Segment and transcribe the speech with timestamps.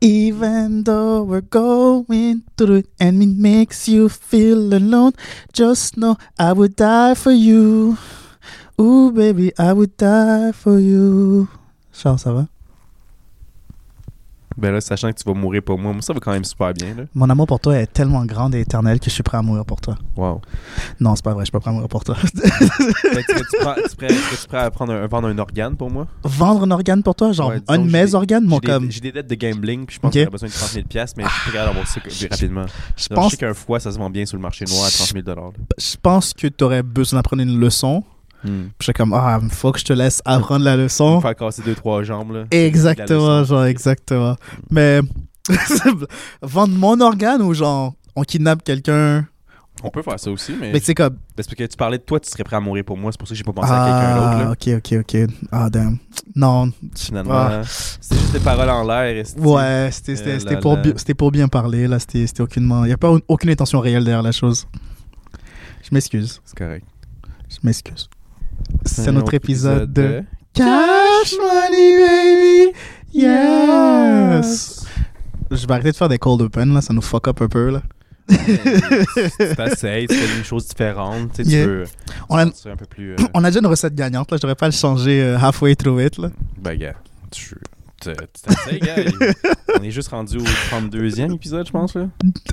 [0.00, 5.12] Even though we're going through it and it makes you feel alone,
[5.52, 7.98] just know I would die for you.
[8.80, 11.48] Ooh, baby, I would die for you.
[11.92, 12.48] Charles, ça va?
[14.58, 16.72] Ben là, sachant que tu vas mourir pour moi, moi ça va quand même super
[16.74, 16.94] bien.
[16.96, 17.04] Là.
[17.14, 19.64] Mon amour pour toi est tellement grand et éternel que je suis prêt à mourir
[19.64, 19.94] pour toi.
[20.16, 20.40] Wow.
[21.00, 22.16] Non, c'est pas vrai, je suis pas prêt à mourir pour toi.
[23.28, 26.06] Tu, tu, prends- tu prêt, tu prêt à prendre un, vendre un organe pour moi?
[26.24, 27.32] Vendre un organe pour toi?
[27.32, 28.44] Genre, Ouais, un de que j'ai mes des- organes?
[28.44, 28.90] Mon J'ai des- comme.
[28.90, 30.14] J'ai des dettes de gambling, puis je pense Ok.
[30.14, 32.28] que j'aurais besoin de 30 000 piastres, mais je suis prêt à avoir ça que-
[32.30, 32.64] rapidement.
[32.96, 35.12] Je pense, sais qu'un foie, ça se vend bien sur le marché noir à 30
[35.12, 35.50] 000 là.
[35.78, 38.02] je pense que tu aurais besoin d'apprendre une leçon.
[38.44, 38.68] Hmm.
[38.78, 41.20] Puis j'étais comme, ah, faut que je te laisse apprendre la Me leçon.
[41.20, 42.44] faire casser deux, trois jambes, là.
[42.50, 44.36] Exactement, genre, exactement.
[44.70, 45.00] Mais,
[46.42, 49.26] vendre mon organe ou genre, on kidnappe quelqu'un.
[49.84, 50.72] On peut faire ça aussi, mais.
[50.72, 52.96] Mais c'est comme, parce que tu parlais de toi, tu serais prêt à mourir pour
[52.96, 55.30] moi, c'est pour ça que j'ai pas pensé à quelqu'un d'autre, ah, ok, ok, ok.
[55.52, 55.98] Ah, damn.
[56.34, 57.62] Non, Finalement, Ah.
[58.00, 59.24] c'était juste des paroles en l'air.
[59.36, 62.84] ouais, c'était Euh, pour, bi- pour bien parler, là, c'était aucunement.
[62.84, 64.66] Il n'y a pas aucune intention réelle derrière la chose.
[65.82, 66.84] Je m'excuse, C'est correct.
[67.48, 68.08] je m'excuse.
[68.84, 70.22] C'est notre épisode de
[70.54, 72.72] Cash Money Baby
[73.12, 74.84] Yes
[75.50, 77.70] Je vais arrêter de faire des cold open là, ça nous fuck up un peu
[77.70, 77.82] là.
[79.56, 81.62] t'essayes, tu fais une chose différente, tu sais, Yeah.
[81.64, 81.84] tu veux.
[82.28, 83.12] On a, C'est un peu plus.
[83.12, 85.74] euh, on a déjà une recette gagnante là, je devrais pas le changer euh, halfway
[85.76, 86.30] through it là.
[86.60, 86.94] Ben, gars,
[87.30, 87.54] tu
[88.00, 88.94] t'essayes, gars.
[89.80, 92.06] On est juste rendu au 32e épisode, je pense, là.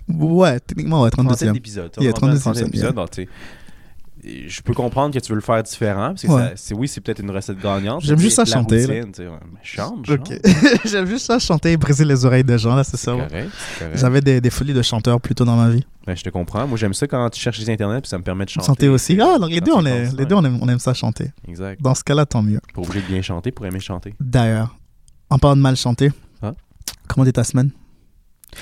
[0.09, 1.55] Ouais, techniquement ouais, 37 32e.
[1.55, 1.91] épisodes.
[1.99, 3.27] Il y a 32e, 37
[4.47, 6.41] Je peux comprendre que tu veux le faire différent, parce que Ouais.
[6.49, 8.01] ça- c'est, oui, c'est peut-être une recette gagnante.
[8.01, 10.31] J'aime juste ça chanter, routine, tu sais, ouais, mais chante, chante.
[10.85, 13.11] J'aime juste ça chanter et briser les oreilles des gens là, c'est C'est ça.
[13.11, 13.31] correct,
[13.73, 13.97] c'est correct.
[13.97, 15.83] J'avais des, des folies de chanteur plutôt dans ma vie.
[16.07, 16.67] Ben, je te comprends.
[16.67, 18.65] Moi, j'aime ça quand tu cherches les internets, puis ça me permet de chanter.
[18.67, 19.17] Chanter aussi.
[19.21, 21.31] Ah, donc les deux, on, est, les deux on, aime, on aime ça chanter.
[21.47, 21.81] Exact.
[21.81, 22.59] Dans ce cas-là, tant mieux.
[22.73, 24.13] Pas obligé de bien chanter pour aimer chanter.
[24.19, 24.75] D'ailleurs,
[25.29, 26.53] en parlant de mal chanter, Ah.
[27.07, 27.71] comment est ta semaine?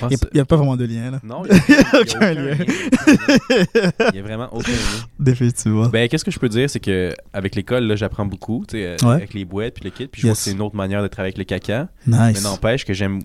[0.10, 1.20] Il n'y a, pas vraiment de lien là.
[1.24, 2.58] Non, il n'y a, a Aucun lien.
[2.58, 5.06] Il n'y a vraiment aucun lien.
[5.20, 5.88] Définitivement.
[5.88, 8.86] Ben, qu'est-ce que je peux dire, c'est que avec l'école, là, j'apprends beaucoup, tu sais,
[8.88, 9.16] euh, Ouais.
[9.16, 11.08] avec les boîtes puis le kit, puis je vois que c'est une autre manière de
[11.08, 11.90] travailler avec le caca.
[12.08, 12.44] Mais nice.
[12.44, 13.22] n'empêche que j'aime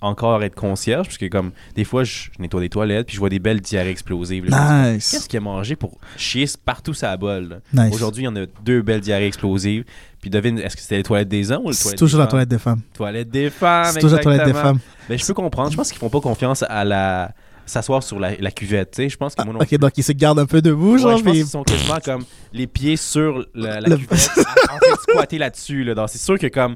[0.00, 3.20] encore être concierge, parce que comme des fois, je, je nettoie des toilettes, puis je
[3.20, 4.50] vois des belles diarrhées explosives.
[4.50, 4.94] là.
[4.94, 5.08] Nice.
[5.12, 7.60] Qu'est-ce qu'il a mangé pour chier partout sa bol?
[7.72, 7.84] là?
[7.84, 7.94] Nice.
[7.94, 9.84] Aujourd'hui, il y en a deux belles diarrhées explosives.
[10.22, 12.22] Puis devine, est-ce que c'était les toilettes des hommes ou les C'est toilettes toujours des
[12.22, 12.30] la femmes?
[12.30, 12.80] toilette des femmes.
[12.94, 14.78] Toilette des femmes, C'est toujours la toilette des femmes.
[15.08, 15.70] Ben, je peux comprendre.
[15.70, 17.32] Je pense qu'ils font pas confiance à la
[17.66, 19.08] s'asseoir sur la, la cuvette, tu sais.
[19.08, 20.98] Je pense que moi non Ah, Ok, donc ils se gardent un peu debout, Ouais,
[20.98, 21.18] genre.
[21.18, 24.78] je pense puis- qu'ils sont quasiment comme les pieds sur la, la Le- cuvette, en
[24.78, 25.84] train de squatter là-dessus.
[25.84, 26.06] Là.
[26.08, 26.74] C'est sûr que comme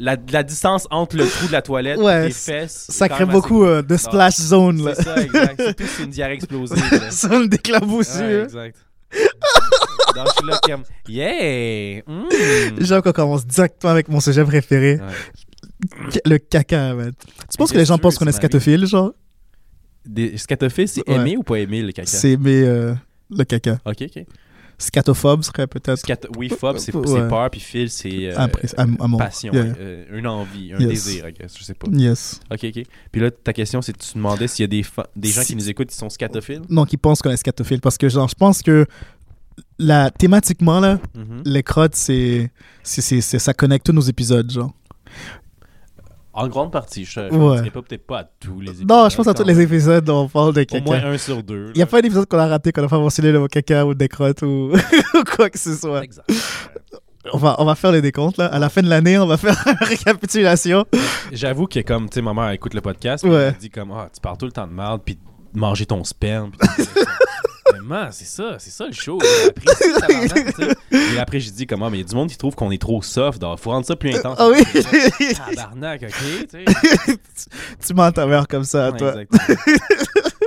[0.00, 2.86] la, la distance entre le trou de la toilette Ouais, et les fesses.
[2.88, 4.94] Ça crée beaucoup euh, de splash zone là.
[4.96, 5.60] C'est ça, exact.
[5.62, 7.10] Surtout si c'est une diarrhée explosive.
[7.10, 8.44] Ça me Ouais, d'éclaboussure.
[8.44, 8.76] exact.
[10.14, 12.02] Donc, je suis là comme, yeah!
[12.06, 12.84] mm.
[12.84, 16.20] Genre qu'on commence directement avec mon sujet préféré, Ouais.
[16.26, 17.12] le caca, man.
[17.50, 19.12] Tu penses que les gens pensent qu'on est scatophile, genre?
[20.06, 21.16] Des scatophiles, c'est Ouais.
[21.16, 22.06] aimer ou pas aimer le caca?
[22.06, 22.94] C'est mais euh,
[23.30, 23.78] le caca.
[23.84, 24.24] Ok, ok.
[24.78, 26.02] Scatophobe serait peut-être.
[26.38, 27.28] Oui, phobe, c'est Ouais.
[27.28, 28.46] peur, puis fil, c'est euh,
[29.18, 29.74] passion, Yeah.
[29.78, 30.88] euh, une envie, un Yes.
[30.88, 31.86] désir, I guess, je sais pas.
[31.92, 32.40] Yes.
[32.50, 32.82] Ok, ok.
[33.12, 35.48] Puis là, ta question, c'est tu demandais s'il y a des, fa- des gens Si-
[35.48, 36.62] qui nous écoutent qui sont scatophiles?
[36.70, 38.86] Donc ils pensent qu'on est scatophile parce que genre je pense que
[39.82, 41.42] la thématiquement là, Mhm.
[41.44, 42.50] les crottes c'est
[42.84, 44.72] ça connecte tous nos épisodes genre.
[46.32, 47.70] En grande partie, je ne Ouais.
[47.70, 48.88] pas peut-être pas à tous les épisodes.
[48.88, 50.84] Non, je pense à tous les épisodes où on parle de Au caca.
[50.84, 51.70] moins un sur deux.
[51.74, 53.48] Il n'y a pas un épisode qu'on a raté qu'on n'a pas mentionné le mot
[53.48, 54.70] caca ou des crottes ou,
[55.14, 56.04] ou quoi que ce soit.
[56.04, 56.30] Exact.
[57.32, 58.46] On va, on va faire les décomptes là.
[58.46, 60.84] À la fin de l'année, on va faire une récapitulation.
[61.32, 63.52] J'avoue que comme, tu sais, ma mère écoute le podcast, Ouais.
[63.52, 65.16] elle dit comme, ah, tu parles tout le temps de merde, puis
[65.52, 66.52] de manger ton sperme.
[66.52, 66.84] puis.
[67.70, 69.18] Vraiment, c'est ça, c'est ça le show.
[69.20, 71.14] Tu.
[71.14, 72.80] Et après, j'ai dit comment, mais il y a du monde qui trouve qu'on est
[72.80, 74.36] trop soft, donc faut rendre ça plus intense.
[74.38, 74.62] Ah oui.
[75.34, 77.16] Tabarnak, ok, tu sais.
[77.86, 79.14] tu mens ta mère comme ça, à toi.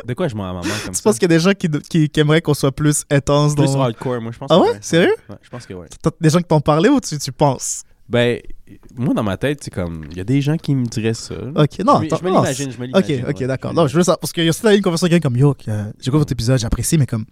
[0.06, 1.02] De quoi je mens à maman comme Tu ça?
[1.04, 3.72] penses qu'il y a des gens qui, qui, qui aimeraient qu'on soit plus intense Plus
[3.74, 3.82] dans...
[3.84, 4.50] hardcore, moi, je pense.
[4.52, 4.78] Ah ouais?
[4.82, 5.16] Sérieux?
[5.30, 5.88] Ouais, je pense que ouais.
[6.02, 7.84] T'as des gens qui t'ont parlé ou tu, tu penses?
[8.10, 8.40] Ben,
[8.96, 11.36] moi, dans ma tête, c'est comme, il y a des gens qui me diraient ça.
[11.56, 13.26] Ok, non, je je me non, l'imagine, je me Ok, l'imagine.
[13.30, 13.48] ok, ouais.
[13.48, 13.74] d'accord.
[13.74, 15.56] Non, je veux ça parce que si t'as eu une conversation avec quelqu'un comme Yo,
[15.68, 17.26] euh, j'écoute votre épisode, j'apprécie, mais comme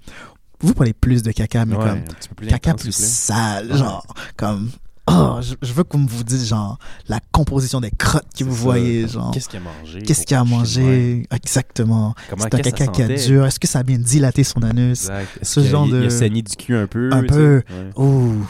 [0.60, 2.90] vous parlez plus de caca, mais Ouais, comme un petit peu plus caca intense, plus
[2.98, 3.78] vous sale, Ouais.
[3.78, 4.06] genre
[4.38, 4.70] comme
[5.08, 6.78] oh, je, je veux que vous vous dites genre
[7.08, 8.62] la composition des crottes que vous ça.
[8.62, 10.02] voyez, genre Qu'est-ce qu'il a mangé?
[10.04, 11.24] qu'est-ce qu'il a mangé?
[11.32, 12.14] Exactement.
[12.38, 13.46] C'est un caca qui a dur.
[13.46, 15.10] Est-ce que ça a bien dilaté son anus?
[15.42, 17.10] Ce genre il- de- Il a saigné du cul un peu.
[17.14, 17.62] Un peu.
[17.70, 18.04] Ouais.
[18.04, 18.46] Ouh,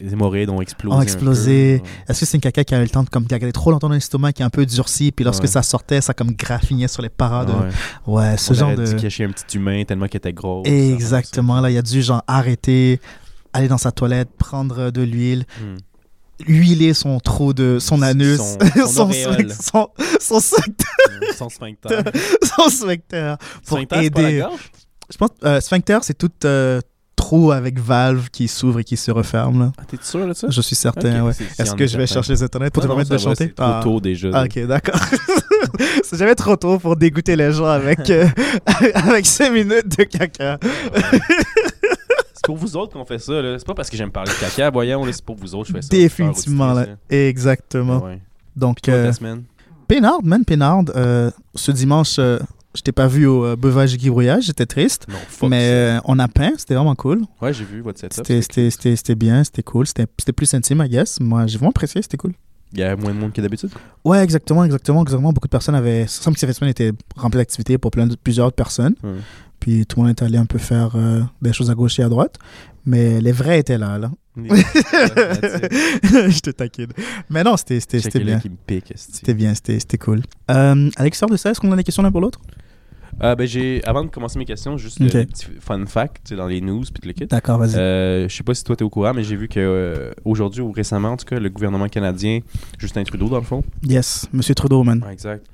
[0.00, 0.96] Les hémorroïdes- ont explosé.
[0.96, 1.80] Ont explosé.
[1.82, 1.90] ouais.
[2.08, 3.88] Est-ce que c'est une caca qui a eu le temps de comme garder trop longtemps
[3.88, 5.48] dans l'estomac, qui est un peu durci, puis lorsque Ouais.
[5.48, 7.52] ça sortait, ça comme graffinait sur les parois de.
[8.06, 8.36] Ouais.
[8.36, 8.86] Ce On genre de.
[8.86, 10.62] dû cacher un petit humain tellement qu'il était gros.
[10.64, 11.60] Exactement.
[11.60, 13.00] Là, il a dû genre arrêter,
[13.54, 15.76] aller dans sa toilette, prendre de l'huile, Hmm.
[16.46, 19.88] huiler son trou de son anus, Son- son son,
[20.20, 20.84] son, sphincter,
[21.38, 21.88] Son sphincter.
[22.56, 23.34] son sphincter.
[23.66, 24.44] Pour Sphincter, aider.
[25.10, 26.80] Je pense euh, sphincter, c'est tout euh,
[27.14, 29.60] trou avec valve qui s'ouvre et qui se referme.
[29.60, 29.72] Là.
[29.78, 30.48] Ah, T'es sûr de ça?
[30.50, 31.32] Je suis certain, Ok, ouais.
[31.34, 32.14] c'est- s'il y Est-ce que je vais certain.
[32.22, 33.52] chercher les internets pour te Non, non, permettre de va, chanter?
[33.54, 34.30] trop tôt déjà.
[34.34, 34.98] Ah, ok, d'accord.
[36.02, 38.26] c'est jamais trop tôt pour dégoûter les gens avec, euh,
[38.94, 40.58] avec 5 minutes de caca.
[42.44, 43.58] C'est pour vous autres qu'on fait ça, là.
[43.58, 45.68] C'est pas parce que j'aime parler de caca, voyons, là, c'est pour vous autres que
[45.68, 45.88] je fais ça.
[45.88, 46.86] Définitivement, là.
[47.08, 48.04] Exactement.
[48.04, 48.20] Ouais.
[48.56, 49.44] Donc, Toi, euh, ta semaine?
[49.88, 52.38] Pénard, man, Pénard, euh, ce dimanche, euh,
[52.74, 55.06] je t'ai pas vu au Beuvage et Guibrouillage, j'étais triste.
[55.08, 57.22] Non, fuck mais on a peint, c'était vraiment cool.
[57.40, 58.14] Ouais, j'ai vu votre setup.
[58.16, 59.86] C'était- C'était c'était- c'était bien, c'était cool.
[59.86, 61.20] C'était c'était plus intime, I guess.
[61.20, 62.32] Moi, j'ai vraiment apprécié, c'était cool.
[62.72, 63.70] Il y a moins de monde que d'habitude?
[64.04, 65.32] Ouais, exactement, exactement, exactement.
[65.32, 66.08] Beaucoup de personnes avaient.
[66.08, 68.96] Ça semble que cette semaine était remplie d'activités pour plein de, plusieurs personnes.
[69.64, 72.02] Puis tout le monde est allé un peu faire euh, des choses à gauche et
[72.02, 72.38] à droite.
[72.84, 74.10] Mais les vrais étaient là, là.
[74.36, 76.88] je te taquine.
[77.30, 77.78] Mais non, c'était
[78.20, 78.42] bien.
[78.94, 80.20] C'était bien, c'était c'était cool.
[80.50, 82.42] Euh, à l'extérieur de ça, est-ce qu'on a des questions l'un pour l'autre?
[83.20, 86.46] Ah, ben, j'ai, avant de commencer mes questions, juste euh, petit fun fact, tu dans
[86.46, 87.26] les news puis le kit.
[87.26, 87.76] D'accord, vas-y.
[87.76, 90.60] Euh, je sais pas si toi t'es au courant, mais j'ai vu que euh, aujourd'hui
[90.62, 92.40] ou récemment, en tout cas, le gouvernement canadien,
[92.78, 95.04] Justin Trudeau dans le fond, Yes, Monsieur Trudeau, man.
[95.10, 95.46] exact,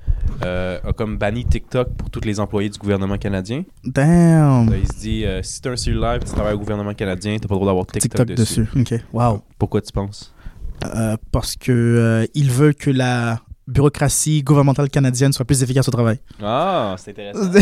[0.43, 3.63] euh, a comme banni TikTok pour tous les employés du gouvernement canadien.
[3.83, 4.69] Damn.
[4.69, 7.47] Là, il se dit, euh, si t'as un cellulaire tu travailles au gouvernement canadien, t'as
[7.47, 8.67] pas le droit d'avoir TikTok, TikTok dessus.
[8.75, 9.41] Ok, wow.
[9.57, 10.33] Pourquoi tu penses?
[10.83, 13.39] Euh, parce que euh, il veut que la
[13.71, 16.19] bureaucratie gouvernementale canadienne soit plus efficace au travail.
[16.41, 17.51] Ah, c'est intéressant.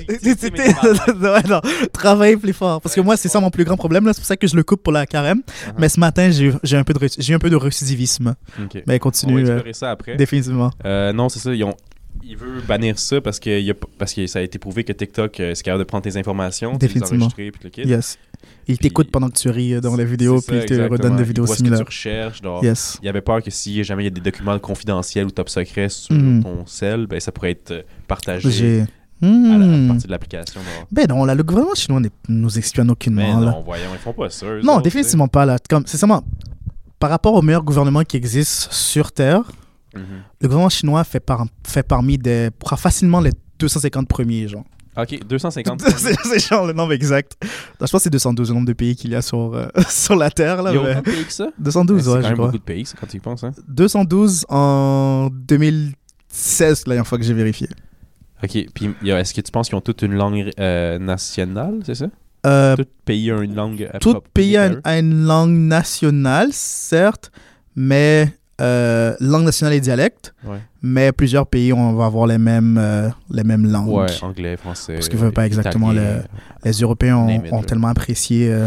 [1.20, 1.60] ouais, non,
[1.92, 2.80] travailler plus fort.
[2.80, 4.06] Parce que moi, c'est ça mon plus grand problème.
[4.06, 4.12] là.
[4.12, 5.38] C'est pour ça que je le coupe pour la carême.
[5.38, 5.72] Uh-huh.
[5.78, 8.34] Mais ce matin, j'ai eu- un peu de j'ai eu un peu de récidivisme.
[8.58, 9.38] Mais On va continue.
[9.38, 10.16] euh, explorer ça après.
[10.16, 10.70] définitivement.
[10.84, 11.54] Euh, non, c'est ça.
[11.54, 11.74] Ils ont...
[12.22, 13.74] Il veut bannir ça parce que, il y a...
[13.98, 16.70] parce que ça a été prouvé que TikTok, euh, c'est capable de prendre tes informations,
[16.70, 17.24] de les Définitivement.
[17.26, 17.82] enregistrer puis le kit.
[17.88, 18.18] Yes.
[18.68, 21.22] Il t'écoute pendant que tu ris euh, dans la vidéo, puis il te redonne des
[21.22, 21.84] Il vidéos similaires.
[21.84, 22.40] recherches.
[22.42, 22.98] genre, Yes.
[23.02, 25.48] Il y avait peur que si jamais il y a des documents confidentiels ou top
[25.48, 26.42] secrets sur Mhm.
[26.42, 28.82] ton cell, ben, ça pourrait être euh, partagé
[29.22, 29.88] à la Hmm.
[29.88, 30.60] partie de l'application.
[30.90, 33.20] Ben non, là, le gouvernement chinois n'est- nous espionne aucunement.
[33.38, 33.50] Mais là.
[33.52, 34.46] non, voyons, ils font pas ça.
[34.62, 35.44] Non, autres, définitivement pas.
[35.44, 35.56] Là.
[35.68, 36.22] Comme, c'est seulement
[36.98, 39.42] par rapport au meilleur gouvernement qui existe sur Terre.
[39.94, 40.02] Mhm.
[40.40, 42.50] le gouvernement chinois fait, par, fait parmi des.
[42.56, 44.64] prend facilement les 250 premiers, genre.
[45.02, 45.80] Ok, 250.
[45.96, 47.36] c'est c'est genre le nombre exact.
[47.42, 47.48] Je
[47.78, 50.30] pense que c'est 212 le nombre de pays qu'il y a sur, euh, sur la
[50.30, 50.62] Terre.
[50.62, 51.48] Là, Il y a mais- autant de pays que ça?
[51.58, 53.44] 212, c'est ouais, quand je même beaucoup de pays, quand tu y penses.
[53.44, 53.52] Hein?
[53.68, 57.68] 212 en 2016, la dernière fois que j'ai vérifié.
[58.42, 62.06] Ok, puis est-ce que tu penses qu'ils ont toute une langue euh, nationale, c'est ça?
[62.46, 67.30] Euh, Tout pays a une langue tout pays a une langue nationale, certes,
[67.76, 70.34] mais euh, langue nationale et dialecte.
[70.44, 70.58] Ouais.
[70.82, 73.88] Mais plusieurs pays, on va avoir les mêmes, euh, les mêmes langues.
[73.88, 74.94] Ouais, anglais, français.
[74.94, 76.22] Parce qu'ils veulent pas exactement italien.
[76.64, 78.66] Les Européens ont, tellement apprécié euh,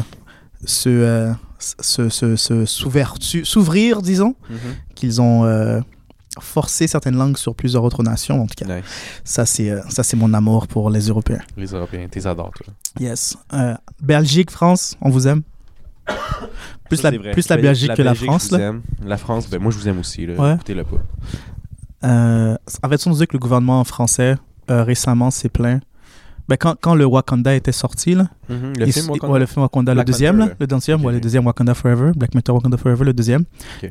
[0.65, 4.57] ce, euh, ce, ce, ce s'ouvertu- s'ouvrir, disons, Mhm.
[4.95, 5.83] qu'ils ont
[6.39, 8.41] forcé certaines langues sur plusieurs autres nations.
[8.41, 8.85] En tout cas, Nice.
[9.23, 11.41] ça, c'est ça, c'est mon amour pour les Européens.
[11.57, 12.73] Les Européens, t'es adores, toi.
[12.99, 13.37] Yes.
[14.01, 15.41] Belgique, France, on vous aime.
[16.95, 18.45] Plus, Ça, la, plus la Ben, Belgique que la France.
[18.45, 18.67] je vous Là.
[18.69, 18.81] aime.
[19.05, 20.25] La France, ben moi je vous aime aussi.
[20.25, 20.33] Là.
[20.35, 20.53] Ouais.
[20.55, 20.97] Écoutez-le pas.
[22.03, 24.35] Euh, en fait, on dit que le gouvernement français
[24.69, 25.81] euh, récemment s'est plaint.
[26.49, 29.33] Ben, quand, quand le Wakanda était sorti, là, Mhm, Le il- film, il- Wakanda?
[29.33, 32.11] ouais, le film Wakanda, Black le deuxième, là, le deuxième, ouais, le deuxième Wakanda Forever,
[32.15, 33.45] Black Panther Wakanda Forever, le deuxième.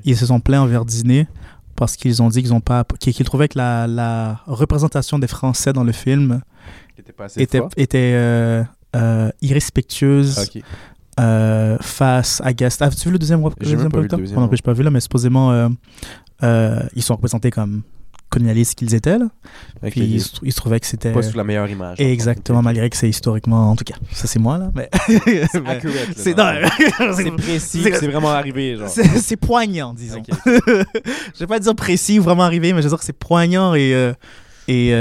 [0.04, 1.26] Ils se sont plaints envers Disney
[1.76, 5.72] parce qu'ils ont dit qu'ils ont pas, qu'ils trouvaient que la, la représentation des Français
[5.72, 6.42] dans le film
[6.98, 8.62] était pas assez était, euh,
[8.94, 10.38] euh, irrespectueuse.
[11.20, 12.52] Euh, face à
[13.60, 14.48] J'ai même pas vu le deuxième, non.
[14.48, 15.68] plus, j'ai pas vu là, mais supposément euh,
[16.42, 17.82] euh, ils sont représentés comme
[18.30, 19.26] colonialistes qu'ils étaient là.
[19.90, 22.00] Puis ils, se- trouvaient que c'était Pas sous la meilleure image.
[22.00, 22.64] en exactement fait.
[22.64, 24.88] malgré que c'est historiquement en tout cas ça c'est moi là mais
[26.16, 28.78] C'est précis, c'est- vraiment arrivé.
[28.88, 30.34] C'est poignant disons Ok.
[30.46, 33.74] je vais pas dire précis ou vraiment arrivé mais je veux dire que c'est poignant
[33.74, 34.12] et
[34.66, 34.94] et,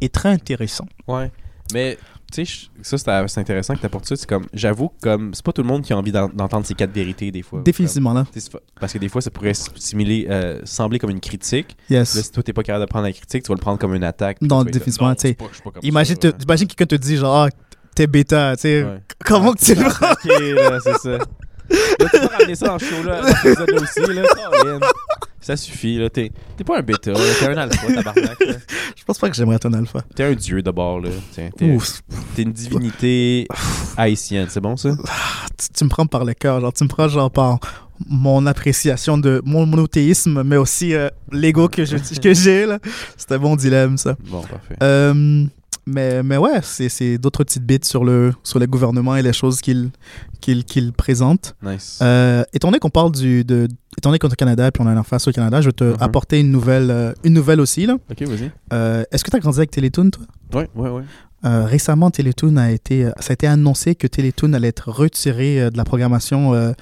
[0.00, 1.30] et très intéressant Ouais.
[1.72, 1.96] Mais,
[2.34, 4.16] tu sais, je- ça, c'est intéressant que tu apportes ça.
[4.16, 6.74] C'est comme, j'avoue, comme, c'est pas tout le monde qui a envie d'en- d'entendre ces
[6.74, 7.60] quatre vérités, des fois.
[7.64, 11.76] définitivement là Comme, parce que des fois, ça pourrait simuler, euh, sembler comme une critique.
[11.88, 13.78] yes Là, si toi, t'es pas capable de prendre la critique, tu vas le prendre
[13.78, 14.38] comme une attaque.
[14.42, 15.36] Non, définitivement, tu sais,
[15.82, 17.48] imagine ça, te- imagine quelqu'un te dit genre ah,
[17.94, 19.00] t'es bêta tu sais Ouais.
[19.24, 20.12] comment Ah, que tu le prends?
[20.12, 21.18] Ok, c'est ça.
[21.18, 24.00] Là, tu peux ramener ça dans le show, là, aussi.
[25.44, 26.08] Ça suffit, là.
[26.08, 26.30] T'es
[26.66, 27.18] pas un bêta, là.
[27.38, 28.54] T'es un alpha, tabarnak, là.
[28.96, 31.10] je pense pas que j'aimerais être un alpha T'es un dieu d'abord, là.
[31.32, 32.00] Tiens, T'es Ouf,
[32.34, 33.46] t'es une divinité
[33.96, 34.90] haïtienne, c'est bon, ça?
[35.58, 37.58] tu, tu me prends par le cœur genre tu me prends genre par
[38.08, 42.78] mon appréciation de mon monothéisme mais aussi euh, l'ego que je que j'ai là
[43.16, 44.74] c'est un bon dilemme ça Bon, parfait.
[44.82, 45.44] Euh,
[45.86, 49.32] Mais, mais ouais, c'est c'est d'autres petites bits sur le, sur le gouvernement et les
[49.34, 49.90] choses qu'il
[50.40, 51.54] qu'il présente.
[51.62, 51.98] Nice.
[52.02, 53.44] Euh, étant donné qu'on parle du.
[53.44, 55.68] De, étant donné qu'on est au Canada puis on a une face au Canada, je
[55.68, 55.96] vais te Mhm.
[56.00, 57.86] apporter une nouvelle, euh, une nouvelle aussi.
[57.86, 57.94] là.
[58.10, 58.50] ok, vas-y.
[58.72, 60.24] Euh, Est-ce que tu as grandi avec Télétoon, toi?
[60.54, 61.02] Ouais, ouais, ouais.
[61.44, 65.70] Euh, récemment, Télétoon a été, ça a été annoncé que Télétoon allait être retiré euh,
[65.70, 66.72] de la programmation euh,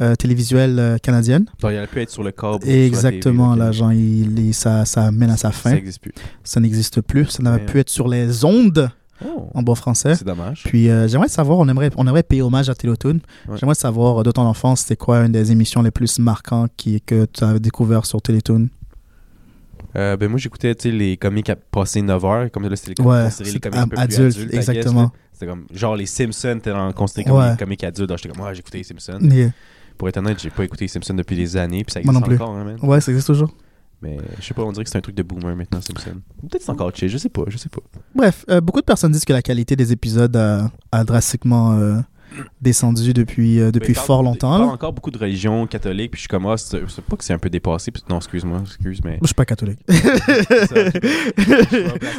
[0.00, 1.46] euh, télévisuelle euh, canadienne.
[1.60, 2.68] Donc, il aurait pu être sur le câble.
[2.68, 5.70] Exactement, là, genre, il, il- ça, ça mène à sa Ça fin.
[5.72, 6.12] n'existe plus.
[6.44, 7.26] Ça n'existe plus.
[7.26, 7.66] Ça n'avait Ouais.
[7.66, 8.90] pu être sur les ondes,
[9.24, 10.16] Oh, en bon français.
[10.16, 10.62] c'est dommage.
[10.64, 13.20] Puis euh, j'aimerais savoir, on aimerait, on aimerait payer hommage à Télétoon.
[13.48, 13.56] Ouais.
[13.56, 17.00] J'aimerais savoir euh, de ton enfance, c'était quoi une des émissions les plus marquantes qui,
[17.00, 18.68] que tu as découvert sur Télétoon?
[19.94, 23.28] Euh, ben moi j'écoutais les comiques à passer 9 heures comme là c'était les Ouais,
[23.40, 25.12] les comiques un peu plus adulte, adultes, I guess, exactement.
[25.32, 28.44] c'était comme genre les Simpsons étaient en- considérés comme les comiques adultes donc j'étais comme
[28.46, 29.50] ouais j'écoutais les Simpsons Yeah.
[29.98, 32.20] pour être honnête j'ai pas écouté les Simpsons depuis des années puis ça Moi existe
[32.20, 32.42] non plus.
[32.42, 32.76] encore hein, man.
[32.82, 33.54] Ouais, ça existe toujours.
[34.00, 36.48] mais je sais pas on dirait que c'est un truc de boomer maintenant Simpsons Ou
[36.48, 37.80] peut-être c'est encore chill je sais pas je sais pas
[38.14, 41.96] Bref, euh, beaucoup de personnes disent que la qualité des épisodes a, a drastiquement euh,
[42.60, 44.50] descendu depuis, euh, depuis il parle- fort il longtemps.
[44.50, 44.68] parle là.
[44.72, 47.38] encore beaucoup de religion catholique puis je suis comme ah c'est pas que c'est un
[47.38, 49.78] peu dépassé puis- non excuse-moi excuse mais Moi, je suis pas catholique.
[49.88, 50.74] Ça,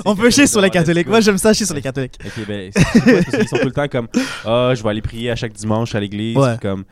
[0.06, 1.08] On peut chier sur les catholiques.
[1.08, 2.18] Moi, j'aime ça chier sur les catholiques.
[2.26, 4.08] Ok, ben, parce qu'ils sont tout le temps comme
[4.46, 6.38] Ah, je vais aller prier à chaque dimanche à l'église.
[6.38, 6.56] Ouais.
[6.62, 6.84] Comme,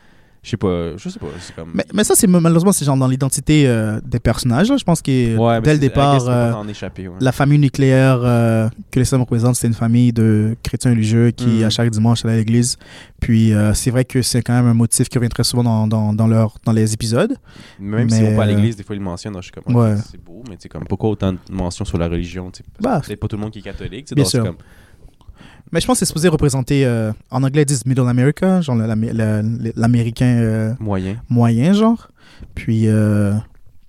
[0.44, 1.28] je sais pas, je sais pas.
[1.56, 1.72] Comme.
[1.74, 4.70] Mais, mais ça, c'est malheureusement, c'est genre dans l'identité euh, des personnages.
[4.70, 4.78] là.
[4.78, 7.08] Je pense que Ouais, dès le départ, euh, en échapper.
[7.08, 7.16] Ouais.
[7.20, 11.62] la famille nucléaire euh, que les Sommes représentent, c'est une famille de chrétiens religieux qui,
[11.62, 11.64] Mm.
[11.66, 12.78] à chaque dimanche, allait à l'église.
[13.20, 15.86] Puis euh, c'est vrai que c'est quand même un motif qui revient très souvent dans,
[15.88, 17.36] dans, dans, leur, dans les épisodes.
[17.80, 19.36] Même si mais, on va à l'église, des fois ils le mentionnent.
[19.38, 19.96] Je suis comme, Ouais.
[20.12, 23.36] c'est beau, mais comme, pourquoi autant de mentions sur la religion Bah, C'est pas tout
[23.36, 24.08] le monde qui est catholique.
[24.14, 24.44] Bien donc sûr.
[24.44, 24.56] comme,
[25.72, 28.76] Mais je pense que c'est supposé représenter, euh, en anglais, ils disent Middle America, genre
[29.76, 31.16] l'américain euh, moyen.
[31.30, 32.10] moyen, genre.
[32.56, 33.34] Puis euh,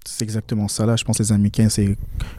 [0.05, 0.97] c'est exactement ça, là.
[0.97, 1.97] Je pense que les Américains, c'est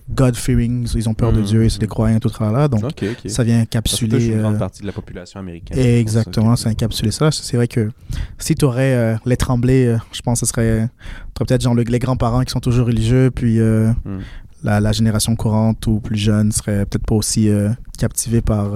[0.09, 1.45] God-fearing, ils ont peur de Mm.
[1.45, 2.67] Dieu, c'est des croyants, tout ça là.
[2.67, 2.83] Donc
[3.25, 4.27] ça vient encapsuler.
[4.27, 5.77] une grande partie de la population américaine.
[5.77, 7.31] Exactement, c'est c'est encapsulé ça.
[7.31, 7.89] C'est vrai que
[8.37, 10.89] si tu aurais les tremblés, je pense que ce serait
[11.33, 14.19] peut-être genre le- les grands-parents qui sont toujours religieux, puis Hmm.
[14.63, 17.49] la, la génération courante ou plus jeune serait peut-être pas aussi
[17.97, 18.71] captivée par,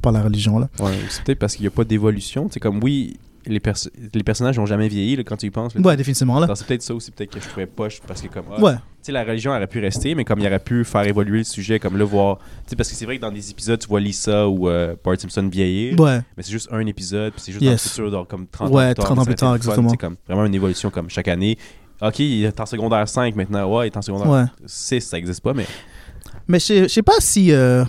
[0.00, 0.58] par la religion.
[0.58, 0.68] Là.
[0.78, 2.48] Ouais, c'est peut-être parce qu'il n'y a pas d'évolution.
[2.50, 3.16] C'est comme, oui,
[3.46, 5.74] les, perso- les personnages n'ont jamais vieilli là, quand tu y penses.
[5.74, 5.80] là.
[5.80, 6.44] Ouais, définitivement.
[6.54, 8.80] C'est peut-être ça aussi, peut-être que je trouvais poche parce que comme ah, Ouais, tu
[9.02, 11.78] sais la religion aurait pu rester mais comme il aurait pu faire évoluer le sujet
[11.78, 13.98] comme le voir tu sais parce que c'est vrai que dans des épisodes tu vois
[13.98, 16.18] Lisa ou euh, Bart Simpson vieillir ouais.
[16.36, 17.70] mais c'est juste un épisode puis c'est juste Yes.
[17.70, 19.88] dans le futur genre, comme 30 Ouais, ans plus tard 30 ans plus tard, exactement.
[19.88, 21.56] sais, comme vraiment une évolution comme chaque année
[22.02, 24.44] ok il est en secondaire 5 maintenant ouais il est en secondaire Ouais.
[24.66, 25.64] 6 ça existe pas mais
[26.46, 27.52] Mais je sais pas si.
[27.52, 27.84] euh,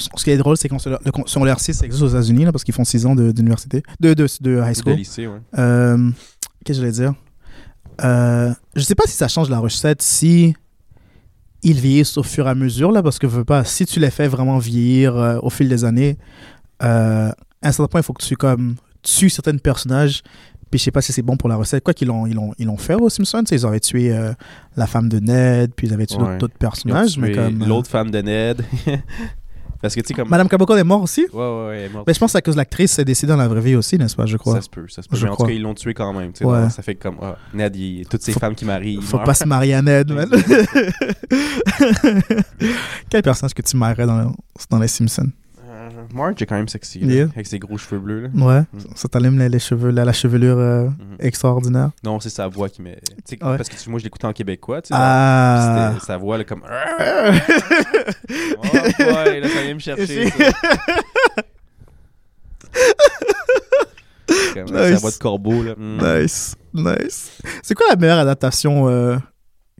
[0.00, 2.84] Ce qui est drôle, c'est le secondaire 6 ça existe aux États-Unis, parce qu'ils font
[2.84, 4.92] 6 ans de- d'université, de, de, de high de school.
[4.94, 6.10] lycée ouais Euh,
[6.64, 7.14] Qu'est-ce que je voulais dire?
[8.04, 10.54] Euh, Je sais pas si ça change la recette si
[11.62, 14.10] ils vieillissent au fur et à mesure, là, parce que veux pas, si tu les
[14.10, 16.16] fais vraiment vieillir euh, au fil des années,
[16.82, 17.30] euh,
[17.62, 20.22] à un certain point, il faut que tu comme tues certains personnages.
[20.70, 21.82] Puis je sais pas si c'est bon pour la recette.
[21.82, 24.32] Quoi qu'ils l'ont ils l'ont ils l'ont fait aux Simpsons, ils auraient tué euh,
[24.76, 26.36] la femme de Ned, puis ils avaient tué Ouais.
[26.36, 28.62] d'autres- personnages, mais euh, l'autre femme de Ned
[29.80, 31.26] parce que tu sais comme Madame Cabocon est morte aussi?
[31.32, 32.06] ouais ouais ouais elle est morte.
[32.06, 33.76] Mais je pense que c'est à cause de l'actrice s'est décédée dans la vraie vie
[33.76, 34.54] aussi, n'est-ce pas, je crois.
[34.56, 36.12] ça se peut ça se peut Je mais en tout cas ils l'ont tué quand
[36.12, 36.62] même tu sais, Ouais.
[36.62, 39.16] donc ça fait comme ah, Ned il- toutes ces Faut- femmes qui marient ils Faut
[39.18, 39.26] meurent.
[39.26, 40.28] pas se marier à Ned, man.
[43.10, 44.32] Quel personnage que tu marierais dans,
[44.70, 45.30] dans les Simpsons?
[46.12, 47.28] Marge est quand même sexy, là, Yeah.
[47.34, 48.20] avec ses gros cheveux bleus.
[48.22, 48.28] Là.
[48.34, 48.78] Ouais, Mm.
[48.94, 50.94] ça t'allume les, les cheveux, la, la chevelure euh, Mhm.
[51.20, 51.90] extraordinaire.
[52.04, 52.98] Non, c'est sa voix qui met.
[53.26, 53.56] tu sais, Ouais.
[53.56, 54.94] Parce que tu- moi, je l'écoutais en québécois, tu sais.
[54.96, 55.90] Ah.
[55.94, 56.62] C'était sa voix, là, comme.
[56.68, 58.62] oh,
[58.98, 60.30] boy, là, ça vient me chercher.
[60.30, 60.44] ça.
[64.54, 65.00] Comme, Sa Nice.
[65.00, 65.74] voix de corbeau, là.
[65.76, 65.98] Mm.
[66.22, 67.38] Nice, nice.
[67.62, 69.16] C'est quoi la meilleure adaptation euh,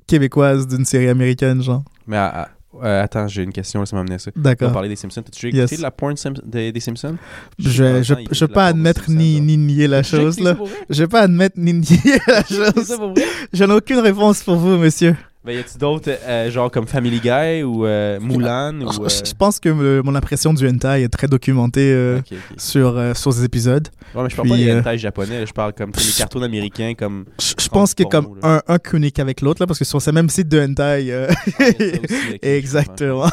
[0.06, 1.82] québécoise d'une série américaine, genre?
[2.06, 2.48] Mais ah,
[2.82, 4.30] euh, attends, j'ai une question, là, ça m'a amené à ça.
[4.36, 4.72] On va D'accord.
[4.72, 5.22] parler des Simpsons.
[5.22, 5.64] T'as-tu Yes.
[5.64, 7.16] écouté de la porn des, des Simpsons?
[7.58, 10.56] Je, sais je, pas, je, je pas admettre ni, ni nier la chose, là.
[10.90, 12.84] Je vais pas admettre ni nier la chose.
[12.86, 13.24] ça pour vrai?
[13.52, 15.16] J'en ai aucune réponse pour vous, monsieur.
[15.48, 18.92] Ben, y a-tu d'autres, euh, genre comme Family Guy ou euh, Mulan ou.
[18.92, 22.18] Je, euh, je pense que euh, mon impression du hentai est très documentée
[22.58, 23.88] sur, sur ces épisodes.
[24.14, 26.92] Ouais, mais je parle Puis, pas des hentai japonais, je parle comme les cartoons américains
[26.92, 27.24] comme.
[27.40, 28.62] Je, je pense que porno, comme là.
[28.68, 30.82] un, un avec l'autre, là, parce que sur ce même site de hentai.
[30.84, 31.12] Ah, y
[31.64, 33.30] aussi, Exactement.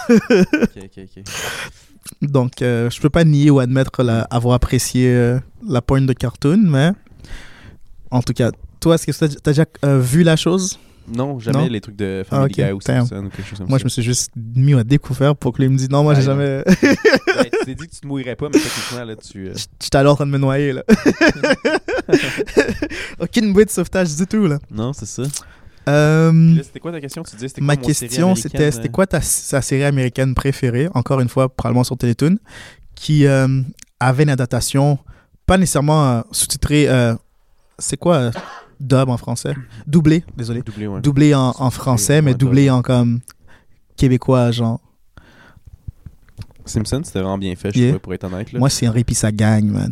[2.21, 6.91] Donc, je peux pas nier ou admettre la, avoir apprécié la pointe de cartoon, mais
[8.09, 9.65] en tout cas, toi, est-ce que tu as, déjà
[9.99, 10.79] vu la chose?
[11.07, 11.67] Non, jamais Non?
[11.67, 12.81] les trucs de Family Ah, ok, Guy ou.
[12.81, 13.81] Simpson ou quelque chose comme Moi, ça.
[13.81, 16.21] je me suis juste mis à découvert pour que lui me dise non, moi, j'ai
[16.21, 16.63] Ah, jamais.
[16.65, 16.75] Ouais,
[17.59, 19.47] tu t'es dit que tu te mouillerais pas, mais techniquement, là, tu.
[19.49, 20.83] euh, J'étais alors en train de me noyer, là.
[23.19, 24.59] Aucune bouée de sauvetage du tout, là.
[24.71, 25.23] Non, c'est ça.
[25.87, 27.21] Euh, c'était quoi ta question?
[27.23, 31.83] Tu quoi ma question, c'était c'était quoi ta, série américaine préférée, encore une fois, probablement
[31.83, 32.37] sur Télétoon,
[32.95, 33.61] qui euh,
[33.99, 34.97] avait une adaptation,
[35.45, 37.13] pas nécessairement euh, sous-titrée, euh,
[37.77, 38.31] c'est quoi euh,
[38.79, 39.53] dub en français
[39.87, 40.61] Doublé, désolé.
[40.61, 41.01] Doublé, ouais.
[41.01, 43.19] Doublé en, en français, mais ouais, doublé en comme
[43.97, 44.79] québécois, genre.
[46.65, 47.87] Simpson, c'était vraiment bien fait, je Yeah.
[47.89, 48.51] trouvais, pour être honnête.
[48.51, 48.59] Là.
[48.59, 49.91] Moi, c'est Henri pis sa gang, man.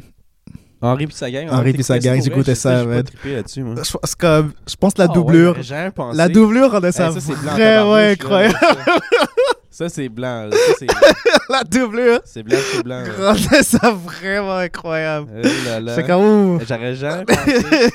[0.82, 1.48] Henri pis sa gang.
[1.50, 2.22] Henri ouais, pis sa gang, vrai?
[2.24, 3.04] j'écoutais ça, man.
[3.04, 3.76] trippé là-dessus, moi.
[3.84, 5.56] Je pense, comme, je pense la Ah ouais, doublure.
[5.96, 6.18] pensé.
[6.18, 8.58] la doublure rendait ça, Hey, ça, c'est blanc, vraiment tabarnouche, incroyable.
[9.74, 9.90] ça.
[9.90, 10.46] C'est blanc.
[10.46, 10.52] là.
[10.52, 10.88] Ça, c'est-
[11.50, 13.04] la doublure c'est blanc, c'est blanc.
[13.20, 15.30] rendait ça vraiment incroyable.
[15.66, 15.96] Là là.
[15.96, 16.60] C'est comme, ouh.
[16.68, 17.92] J'aurais jamais pensé.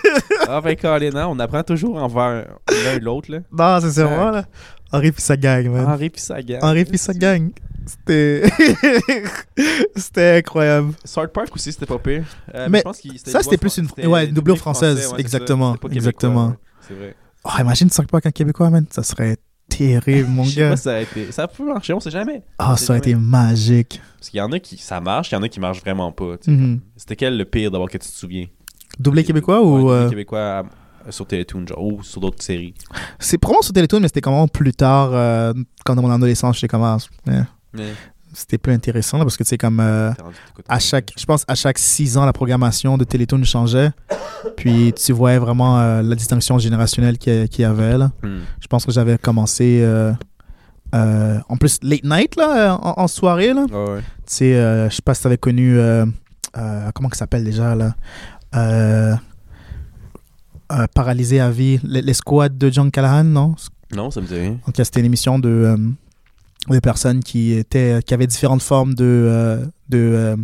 [0.49, 2.47] Ah, ben, Colin, hein, on apprend toujours envers
[2.85, 3.39] l'un et l'autre, là.
[3.51, 4.45] Non, c'est vraiment, là.
[4.93, 5.87] Henri pis sa gang, man.
[5.87, 6.59] Henri pis sa gang.
[6.63, 7.51] Henri pis sa gang.
[7.87, 8.43] C'était.
[9.97, 10.93] C'était incroyable.
[11.05, 12.25] South Park aussi, c'était pas pire.
[12.55, 15.21] Euh, Mais je pense qu'il- ça, c'était plus fran- une- ouais, une doublure française, ouais,
[15.21, 16.55] exactement, exactement.
[16.87, 17.15] C'est vrai.
[17.45, 18.85] Oh, imagine South Park en québécois, man.
[18.91, 19.37] Ça serait
[19.69, 20.71] terrible, mon gars.
[20.71, 21.31] pas ça a été.
[21.33, 22.43] Ça peut marcher, on sait jamais.
[22.59, 24.01] Ah, ça aurait été magique.
[24.19, 26.11] Parce qu'il y en a qui ça marche, il y en a qui marchent vraiment
[26.13, 26.37] pas.
[26.47, 26.81] Mhm.
[26.97, 28.47] C'était quel le pire d'abord que tu te souviens?
[28.99, 29.79] Doublé québécois Ouais, ou.
[29.83, 30.41] doublé euh, québécois
[31.07, 32.75] à- sur Télétoon, genre, ou sur d'autres séries.
[33.19, 36.69] C'est probablement sur Télétoon, mais c'était comment plus tard, euh, quand dans mon adolescence, j'étais
[36.69, 36.83] comme.
[36.83, 36.99] ah,
[37.29, 37.31] eh,
[37.75, 37.93] Mais
[38.33, 39.81] C'était plus intéressant, là, parce que tu sais, comme.
[39.81, 43.91] euh, que à chaque, je pense à chaque six ans, la programmation de Télétoon changeait.
[44.57, 47.97] Puis tu voyais vraiment euh, la distinction générationnelle qu'il y avait.
[47.99, 48.13] Là.
[48.23, 48.41] Hmm.
[48.61, 49.81] Je pense que j'avais commencé.
[49.83, 50.13] euh,
[50.95, 53.53] en plus, late night, là, en, en soirée.
[53.53, 53.63] Là.
[53.71, 54.01] Ouais.
[54.01, 55.79] Tu sais, je sais pas si tu avais connu.
[56.95, 57.95] comment ça s'appelle déjà là
[60.95, 61.81] Paralysé à vie.
[61.83, 63.55] Les, les squads de John Callahan, non?
[63.95, 64.51] Non, ça me dit rien.
[64.67, 65.79] donc, c'était une émission de,
[66.71, 70.37] euh, de personnes qui, étaient, qui avaient différentes formes de, euh, de euh,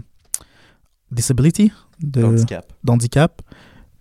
[1.10, 2.72] disability, de- Handicap.
[2.82, 3.42] d'handicap.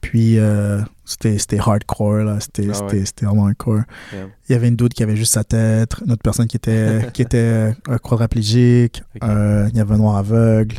[0.02, 2.40] Puis, euh, c'était c'était hardcore, là.
[2.42, 3.06] C'était Ah c'était- ouais.
[3.06, 3.84] c'était vraiment hardcore.
[4.12, 4.26] Yeah.
[4.50, 7.08] Il y avait une doute qui avait juste sa tête, une autre personne qui était,
[7.14, 10.78] qui était euh, quadraplégique, euh, il y avait un noir aveugle.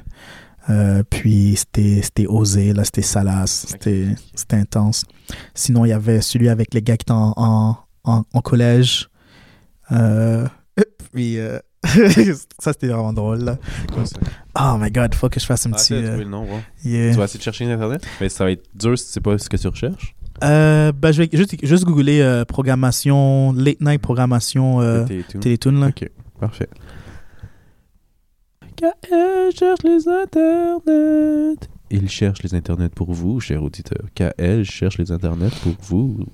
[1.10, 2.84] Puis, c'était c'était osé, là.
[2.84, 3.66] C'était salace.
[3.68, 4.18] C'était Ok.
[4.34, 5.04] c'était intense.
[5.54, 9.08] Sinon, il y avait celui avec les gars qui étaient en, en, en, en collège.
[10.80, 11.58] Euh, puis, euh,
[12.58, 13.58] ça, c'était vraiment drôle, là.
[14.58, 15.94] Oh my god, faut que je fasse un Ah, petit.
[15.94, 16.60] euh, le nom, ouais.
[16.84, 17.12] yeah.
[17.12, 18.04] Tu vas essayer de chercher sur Internet?
[18.20, 20.14] Mais ça va être dur si tu sais pas ce que tu recherches.
[20.42, 25.40] Euh, ben, je vais juste, juste googler euh, programmation, late night programmation euh, Télétoon.
[25.40, 25.86] Télétoon, là.
[25.88, 26.68] Ok, parfait.
[28.76, 31.68] KL cherche les internets.
[31.90, 33.98] Il cherche les internets pour vous, cher auditeur.
[34.14, 36.26] KL cherche les internets pour vous.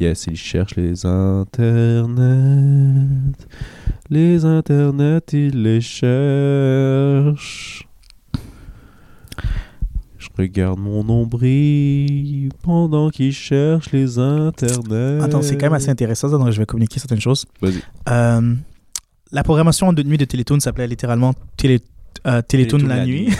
[0.00, 2.26] Yes, il cherche les internets.
[4.10, 7.24] Les internets, il les cherche.
[10.18, 15.22] Je regarde mon nombril pendant qu'il cherche les internets.
[15.22, 17.46] Attends, c'est quand même assez intéressant, ça, donc je vais communiquer certaines choses.
[17.62, 17.80] Vas-y.
[18.08, 18.54] Euh,
[19.30, 21.80] la programmation de nuit de Télétoon s'appelait littéralement Télé,
[22.26, 23.28] euh, Télétoon la, nuit.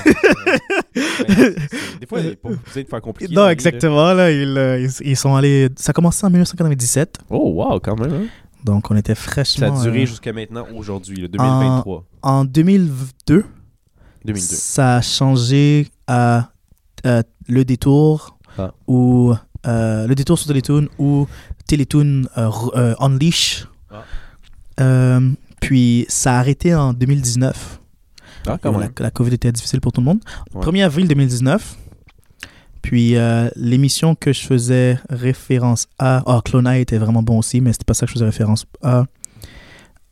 [0.95, 3.35] Des fois, il est pas obligé de faire compliqué.
[3.35, 3.53] non, la vie, là.
[3.53, 4.13] exactement.
[4.13, 5.69] Là, ils, euh, ils, ils sont allés.
[5.77, 8.13] Ça a commencé en 1997, Oh, wow, quand même.
[8.13, 8.27] hein.
[8.65, 9.79] donc on était Ça fraîchement.
[9.79, 12.05] a duré euh, jusqu'à maintenant, aujourd'hui, le 2023.
[12.23, 13.45] En 2002,
[14.25, 14.41] 2002.
[14.55, 16.51] ça a changé à
[17.49, 18.73] le détour Ah.
[18.87, 19.35] ou
[19.67, 21.27] euh, le détour sur Télétoon ou
[21.67, 22.23] Télétoon
[23.01, 23.67] Unleash.
[24.79, 25.19] Ah.
[25.61, 27.81] Puis ça a arrêté en 2019.
[28.47, 30.21] Ah, quand la, COVID était difficile pour tout le monde.
[30.55, 30.63] Ouais.
[30.63, 31.77] 1er avril 2019.
[32.83, 36.23] Puis euh, l'émission que je faisais référence à.
[36.27, 39.05] Oh, Clona était vraiment bon aussi, mais c'était pas ça que je faisais référence à.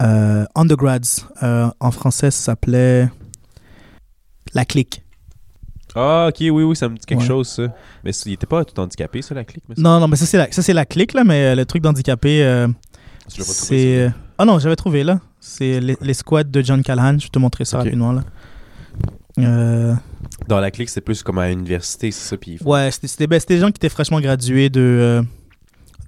[0.02, 3.08] Euh, Undergrads, euh, en français, ça s'appelait
[4.54, 5.02] La Clique.
[5.94, 7.26] Ah, ok, oui, oui, ça me dit quelque Ouais.
[7.26, 7.64] chose, ça.
[8.02, 9.64] Mais il était pas tout handicapé, ça, la clique?
[9.68, 11.82] Mais ça, Non, non, mais ça c'est la, ça, la clique, là, mais le truc
[11.82, 12.66] d'handicapé,
[13.28, 14.10] c'est.
[14.38, 15.20] Ah non, j'avais trouvé là.
[15.44, 17.18] C'est les, les squads de John Callahan.
[17.18, 18.22] Je vais te montrer ça rapidement là.
[19.40, 19.92] Euh,
[20.46, 22.36] Dans la clique, c'est plus comme à l'université, c'est ça.
[22.36, 25.22] Puis Ouais, c'était c'était ben, c'était des gens qui étaient fraîchement gradués de, euh,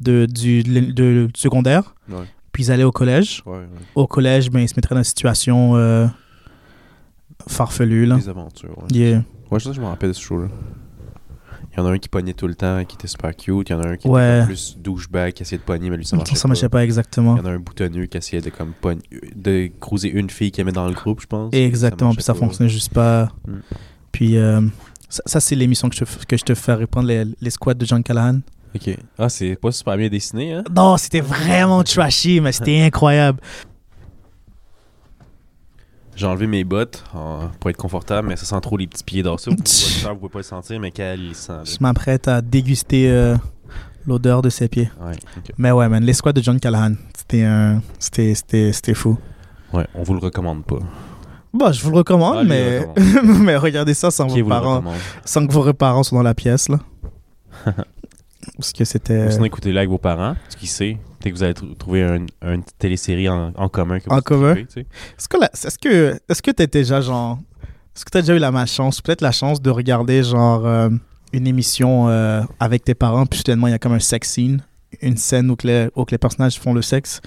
[0.00, 1.94] de, du, de, secondaire.
[2.08, 2.26] Ouais.
[2.52, 3.42] Puis ils allaient au collège.
[3.44, 3.66] Ouais, ouais.
[3.96, 6.06] Au collège, ben, ils se mettraient dans une situation euh,
[7.48, 8.06] farfelue.
[8.06, 8.16] Là.
[8.16, 8.96] Des aventures, ouais.
[8.96, 9.24] Yeah.
[9.50, 10.46] Ouais, je, je me rappelle de ce show-là.
[11.76, 13.68] Il y en a un qui pognait tout le temps, qui était super cute.
[13.68, 14.38] Il y en a un qui Ouais.
[14.38, 17.36] était plus douchebag, qui essayait de pogner, mais lui, ça marchait Ça marchait pas exactement.
[17.36, 19.02] Il y en a un boutonneux qui essayait de comme pogner-
[19.34, 21.52] de cruiser une fille qu'il aimait dans le groupe, je pense.
[21.52, 22.38] Exactement, marchait puis ça pas.
[22.38, 23.28] fonctionnait juste pas.
[23.48, 23.52] Mm.
[24.12, 24.60] Puis euh,
[25.08, 27.74] ça, ça, c'est l'émission que je, te- que je te fais reprendre, les, les squads
[27.74, 28.40] de John Callahan.
[28.76, 28.96] Ok.
[29.18, 30.64] Ah, c'est pas super bien dessiné, hein?
[30.74, 33.40] Non, c'était vraiment trashy, mais c'était incroyable.
[36.16, 39.22] J'ai enlevé mes bottes en- pour être confortable, mais ça sent trop les petits pieds
[39.38, 39.50] ça.
[40.10, 41.52] Vous, pouvez pas le sentir, mais qu'elle il sent.
[41.64, 43.36] Je m'apprête à déguster euh,
[44.06, 44.90] L'odeur de ses pieds.
[45.00, 45.16] Ouais.
[45.56, 47.80] Mais ouais, man, l'escouade de John Callahan, c'était un...
[47.98, 49.16] c'était, fou.
[49.72, 50.78] Ouais, on vous le recommande pas.
[51.54, 52.86] Bon, je vous le recommande, Ah, mais...
[53.40, 54.82] mais regardez ça sans Qui vos parents,
[55.24, 56.80] sans que vos parents soient dans la pièce, là.
[58.58, 59.30] Parce que c'était...
[59.30, 60.36] Sinon, écoutez-le avec vos parents.
[60.50, 63.98] Ce qui sait, peut-être que vous allez tr- trouver un, une télésérie en, en commun.
[64.00, 64.50] que En commun?
[64.54, 64.86] trouvez, tu sais.
[65.18, 67.38] Est-ce que, est-ce que, est-ce que t'as déjà genre,
[67.96, 70.90] est-ce que t'as déjà eu la malchance, peut-être la chance de regarder genre euh,
[71.32, 74.62] une émission euh, avec tes parents, puis soudainement il y a comme un sex scene,
[75.02, 77.20] une scène où que les, où que les personnages font le sexe,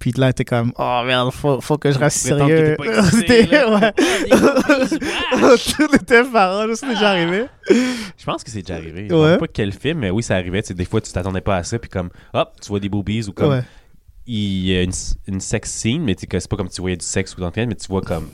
[0.00, 2.76] puis là t'es comme, oh merde, faut, faut que je reste sérieux.
[3.12, 3.92] C'était- ouais.
[5.76, 7.44] Tous tes parents, là, c'est déjà arrivé.
[7.68, 9.06] Je pense que c'est déjà arrivé.
[9.08, 9.32] Je Ouais.
[9.34, 10.62] sais pas quel film, mais oui, ça arrivait.
[10.62, 13.32] Des fois, tu t'attendais pas à ça, puis comme, hop, tu vois des boobies ou
[13.32, 13.62] comme, Ouais.
[14.26, 14.92] il y a une,
[15.28, 17.68] une sex scene, mais c'est pas comme tu voyais du sexe ou dans le film,
[17.68, 18.28] mais tu vois comme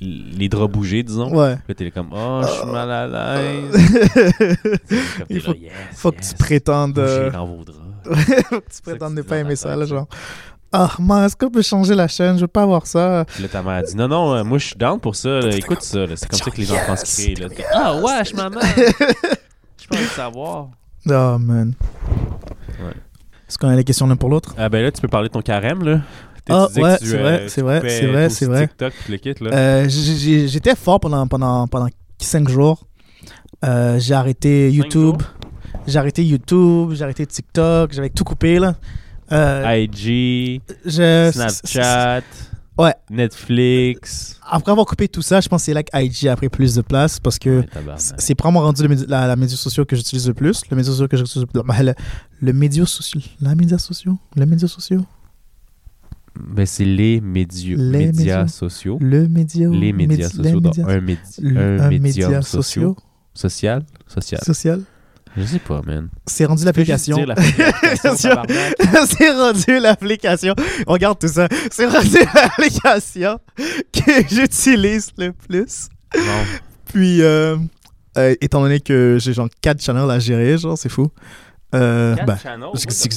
[0.00, 1.28] les draps bouger, disons.
[1.34, 1.56] Ouais.
[1.68, 3.72] Là, t'es comme, oh, je suis mal à l'aise.
[5.18, 7.80] Comme Il faut- là, yes, Faut que tu prétendes, euh, dans vos draps.
[8.48, 10.06] faut que tu prétendes ne pas aimer ça, là, genre.
[10.72, 12.36] Ah, man, est-ce qu'on peut changer la chaîne?
[12.36, 13.24] Je veux pas voir ça.
[13.40, 15.40] Là, ta mère a dit, non, non, euh, moi, je suis down pour ça.
[15.40, 15.54] là.
[15.56, 16.06] Écoute ça.
[16.06, 16.16] là.
[16.16, 17.34] C'est comme ça que les enfants se créent.
[17.36, 17.48] Là.
[17.48, 18.60] T'es, Ah, wesh, maman.
[19.80, 20.68] Je peux le savoir.
[21.08, 21.72] Oh, man.
[22.80, 22.92] Ouais.
[23.48, 24.54] Est-ce qu'on a des questions l'un pour l'autre?
[24.58, 26.00] Ah, ben là, tu peux parler de ton carême, là.
[26.48, 28.66] Ah, que ouais, tu, c'est euh, vrai, c'est vrai, c'est vrai, c'est sur vrai.
[28.68, 29.50] TikTok, le kit, là?
[29.52, 31.88] Euh, J'étais fort pendant, pendant, pendant
[32.20, 32.84] 5 jours.
[33.64, 35.22] Euh, j'ai arrêté YouTube.
[35.86, 38.74] J'ai arrêté YouTube, j'ai arrêté TikTok, j'avais tout coupé là.
[39.32, 42.22] Euh, IG, je- Snapchat,
[42.78, 42.94] Ouais.
[43.10, 44.38] Netflix.
[44.48, 46.74] Après avoir coupé tout ça, je pense que c'est là que IG a pris plus
[46.74, 47.64] de place parce que
[48.18, 50.60] c'est probablement rendu le la, la média social que j'utilise le plus.
[50.70, 51.62] Le média social que j'utilise le plus.
[51.82, 51.94] Le,
[52.42, 53.22] le média social.
[53.40, 54.14] La média social.
[54.36, 55.00] Le média social.
[56.38, 58.12] Ben, c'est les, médias Les médias
[58.42, 58.46] médias.
[58.48, 58.98] sociaux.
[59.00, 59.68] Le média.
[59.70, 60.60] Les médias médi- sociaux.
[60.60, 62.94] les médias- un, médi- un, un médium média social.
[63.32, 63.84] social.
[64.06, 64.40] Social?
[64.44, 64.82] Social.
[65.36, 66.08] Je sais pas, man.
[66.26, 67.16] C'est rendu l'application.
[68.16, 70.54] c'est rendu l'application.
[70.86, 71.48] On regarde tout ça.
[71.70, 73.38] C'est rendu l'application
[73.92, 75.88] que j'utilise le plus.
[76.16, 76.44] Non.
[76.86, 77.56] Puis, euh,
[78.16, 81.10] euh, étant donné que j'ai genre 4 channels à gérer, genre, c'est fou.
[81.74, 82.36] Euh, ben?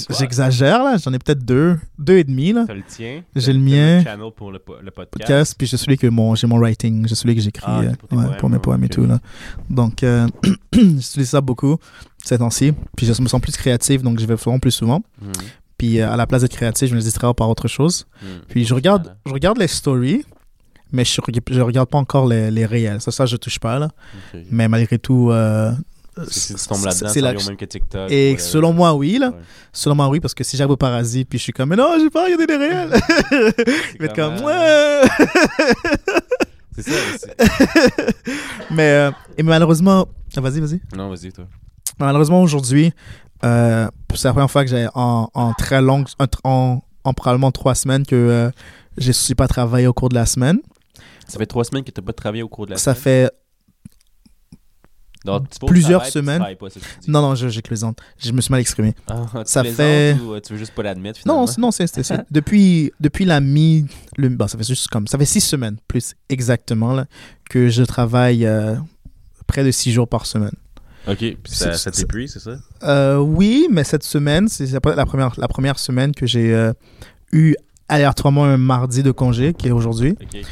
[0.10, 0.98] J'exagère, là.
[0.98, 1.78] J'en ai peut-être deux.
[1.98, 2.66] Deux et demi, là.
[2.68, 3.22] T'as le tien.
[3.36, 4.04] J'ai le mien.
[4.04, 5.12] channel pour le, po- le podcast.
[5.28, 7.94] Podcast, puis j'ai celui que mon, j'ai mon writing, j'ai celui que j'écris Ah, euh,
[7.96, 9.06] pour tes ouais, poèmes, pour mes poèmes et tout.
[9.06, 9.20] Là.
[9.70, 10.28] Donc, euh,
[10.74, 11.78] j'utilise ça beaucoup
[12.26, 12.74] ces temps-ci.
[12.98, 15.02] Puis je me sens plus créatif, donc je vais vraiment plus souvent.
[15.22, 15.32] Hmm,
[15.78, 18.08] Puis à la place d'être créatif, je me distrais par autre chose.
[18.22, 18.26] hmm.
[18.50, 20.24] Puis je regarde, je regarde les stories,
[20.92, 23.00] mais je, je regarde pas encore les, les réels.
[23.00, 23.90] Ça, ça, je touche pas, là.
[24.52, 25.30] Mais malgré tout.
[25.32, 25.72] euh,
[26.26, 28.12] Tu là-dedans, c'est la- même que TikTok.
[28.12, 28.38] Et whatever.
[28.50, 29.30] selon moi, oui, là.
[29.30, 29.36] Ouais.
[29.72, 31.96] Selon moi, oui, parce que si j'arrive au paradis, puis je suis comme, mais non,
[32.00, 32.90] j'ai pas regardé les réels.
[33.32, 35.02] Je vais être comme, ouais.
[36.78, 37.28] C'est ça.
[38.72, 40.82] mais, euh, et malheureusement, ah, vas-y, vas-y.
[40.96, 41.46] Non, vas-y, toi.
[42.00, 42.94] Malheureusement, aujourd'hui,
[43.44, 47.52] euh, c'est la première fois que j'ai en, en très longue, en, en, en probablement
[47.52, 48.52] trois semaines que euh,
[48.98, 50.60] je ne suis pas travaillé au cours de la semaine.
[51.28, 53.04] Ça fait trois semaines que t'as pas travaillé au cours de la Ça semaine?
[53.28, 53.32] fait.
[55.38, 56.56] Au plusieurs travail, puis tu semaines.
[56.58, 56.80] pas, tu.
[57.12, 58.00] Non, non, je, je plaisante.
[58.18, 58.96] Je me suis mal exprimé.
[59.08, 61.86] Ah, ça fait- Ou euh, tu veux juste pas l'admettre, Non, non, c'est
[62.32, 63.86] depuis, depuis la mi.
[64.18, 65.08] Le, bon, ça fait juste comme.
[65.08, 67.06] Ça fait six semaines, plus exactement, là,
[67.50, 68.76] que je travaille euh,
[69.48, 70.54] près de six jours par semaine.
[71.08, 72.58] Ok, puis ça, C'est- ça c'est- t'épuise, c'est ça?
[72.84, 76.74] Euh, oui, mais cette semaine, c'est la la première, la première semaine que j'ai euh,
[77.32, 77.56] eu
[77.88, 80.12] aléatoirement un mardi de congé, qui est aujourd'hui.
[80.22, 80.48] Ok, ok.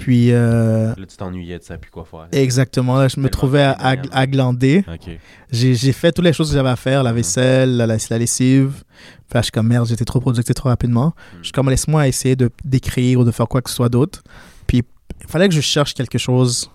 [0.00, 2.26] Puis, euh, Là, tu t'ennuyais de ça, puis quoi faire?
[2.32, 3.76] exactement, là, je me trouvais à,
[4.12, 4.84] à, glander.
[4.92, 5.10] Ok.
[5.50, 7.16] J'ai fait toutes les choses que j'avais à faire, la Mhm.
[7.16, 8.72] vaisselle, la, la, la lessive.
[9.28, 11.06] Puis là, je suis comme merde, j'étais trop productif trop rapidement.
[11.06, 11.38] Mhm.
[11.38, 14.22] Je suis comme laisse-moi essayer de d'écrire ou de faire quoi que ce soit d'autre.
[14.66, 14.82] Puis
[15.20, 16.70] il fallait que je cherche quelque chose.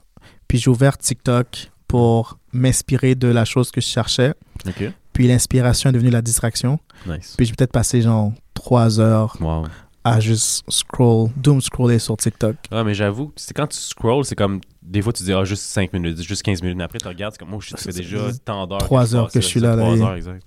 [0.48, 4.34] Puis j'ai ouvert TikTok pour m'inspirer de la chose que je cherchais.
[4.68, 4.92] Ok.
[5.14, 6.78] Puis l'inspiration est devenue la distraction.
[7.08, 7.34] Nice.
[7.38, 9.66] Puis j'ai peut-être passé genre trois heures Wow.
[10.06, 12.56] À juste scroll, doom scroller sur TikTok.
[12.72, 14.62] Ah, mais j'avoue, c'est quand tu scrolls, c'est comme.
[14.82, 16.80] Des fois, tu dis, ah, juste 5 minutes, juste 15 minutes.
[16.80, 18.78] Après, tu regardes, c'est comme, ça fait C'est- déjà tant d'heures.
[18.78, 20.44] trois je heures passe que je suis là, c'est là, Trois et- heures, exact.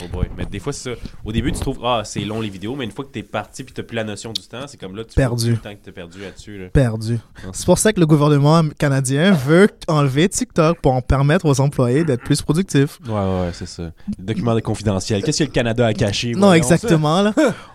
[0.00, 0.26] Oh boy.
[0.38, 0.90] Mais des fois, ça.
[1.24, 3.64] Au début, tu trouves, ah, c'est long les vidéos, mais une fois que t'es parti
[3.64, 5.50] puis t'as plus la notion du temps, c'est comme là, tu Perdu.
[5.50, 6.56] le temps que t'as perdu là-dessus.
[6.56, 6.68] Là.
[6.68, 7.18] Perdu.
[7.44, 7.50] Non.
[7.52, 12.04] C'est pour ça que le gouvernement canadien veut enlever TikTok pour en permettre aux employés
[12.04, 13.00] d'être plus productifs.
[13.06, 13.90] Ouais, ouais, c'est ça.
[14.18, 15.22] Le document de confidentiel.
[15.24, 16.32] Qu'est-ce que le Canada a caché?
[16.32, 17.20] Non, exactement.
[17.22, 17.34] Là.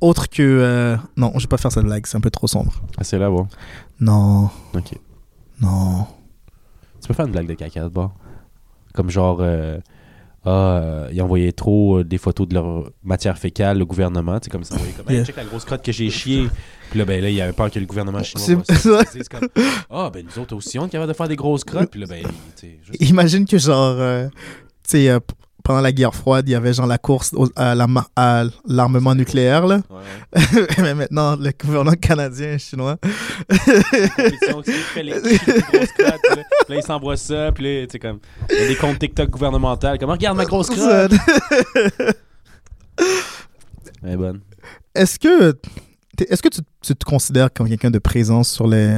[0.00, 0.42] Autre que...
[0.42, 2.72] euh, Non, je vais pas faire cette blague, c'est un peu trop sombre.
[2.98, 3.46] Ah, c'est là, bon.
[4.00, 4.92] Non, Ok.
[5.60, 6.06] non.
[7.00, 8.14] Tu peux faire une blague de caca de bord.
[8.94, 9.78] Comme genre, euh,
[10.44, 14.38] ah, euh, ils envoyaient trop euh, des photos de leur matière fécale, le gouvernement.
[14.40, 15.24] Tu sais, comme ça, envoyait comme, hey, Yeah.
[15.24, 16.48] check la grosse crotte que j'ai chié.
[16.90, 18.62] Puis là, ben là, il y avait peur que le gouvernement chinois.
[18.66, 19.18] C'est- voit ça.
[19.30, 19.48] comme,
[19.90, 21.90] ah, ben nous autres aussi, on est capable de faire des grosses crottes.
[21.90, 23.02] Puis là, ben, tu sais, juste.
[23.10, 23.96] Imagine que genre...
[23.98, 27.34] euh, tu sais, euh, p- pendant la guerre froide, il y avait genre la course
[27.56, 27.86] à la
[28.66, 29.80] l'armement nucléaire, là.
[29.90, 30.42] Ouais.
[30.78, 32.96] Mais maintenant, le gouvernement canadien et chinois.
[33.50, 36.20] fait les les crottes.
[36.68, 37.52] Là, ils s'envoient ça.
[37.52, 38.20] Puis là, tu sais, comme.
[38.50, 39.96] Il y a des comptes TikTok gouvernementaux.
[39.98, 41.12] Comme, regarde ma grosse crotte.
[44.02, 44.40] Elle est bonne.
[44.94, 45.56] Est-ce que,
[46.28, 48.96] est-ce que tu, tu te considères comme quelqu'un de présence sur les,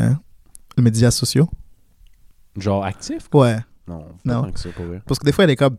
[0.76, 1.48] les médias sociaux?
[2.56, 3.28] Genre actif?
[3.32, 3.56] Ouais.
[3.88, 4.42] Non, pas Non.
[4.44, 5.02] tant que ça, pour vrai.
[5.06, 5.76] Parce que des fois, il est comme.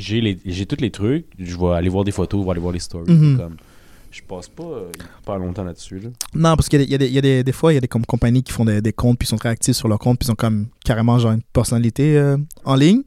[0.00, 1.26] J'ai les- j'ai tous les trucs.
[1.38, 3.10] Je vais aller voir des photos, je vais aller voir les stories.
[3.12, 3.36] Mhm.
[3.38, 3.56] Comme,
[4.10, 4.90] je passe pas euh,
[5.24, 5.98] pas longtemps là-dessus.
[6.00, 6.08] Là.
[6.34, 7.80] Non, parce qu'il y a, des- il y a des, des, fois, il y a
[7.80, 10.18] des comme, compagnies qui font des, des comptes, puis sont très actifs sur leur compte,
[10.18, 13.02] puis ils ont comme carrément genre une personnalité euh, en ligne.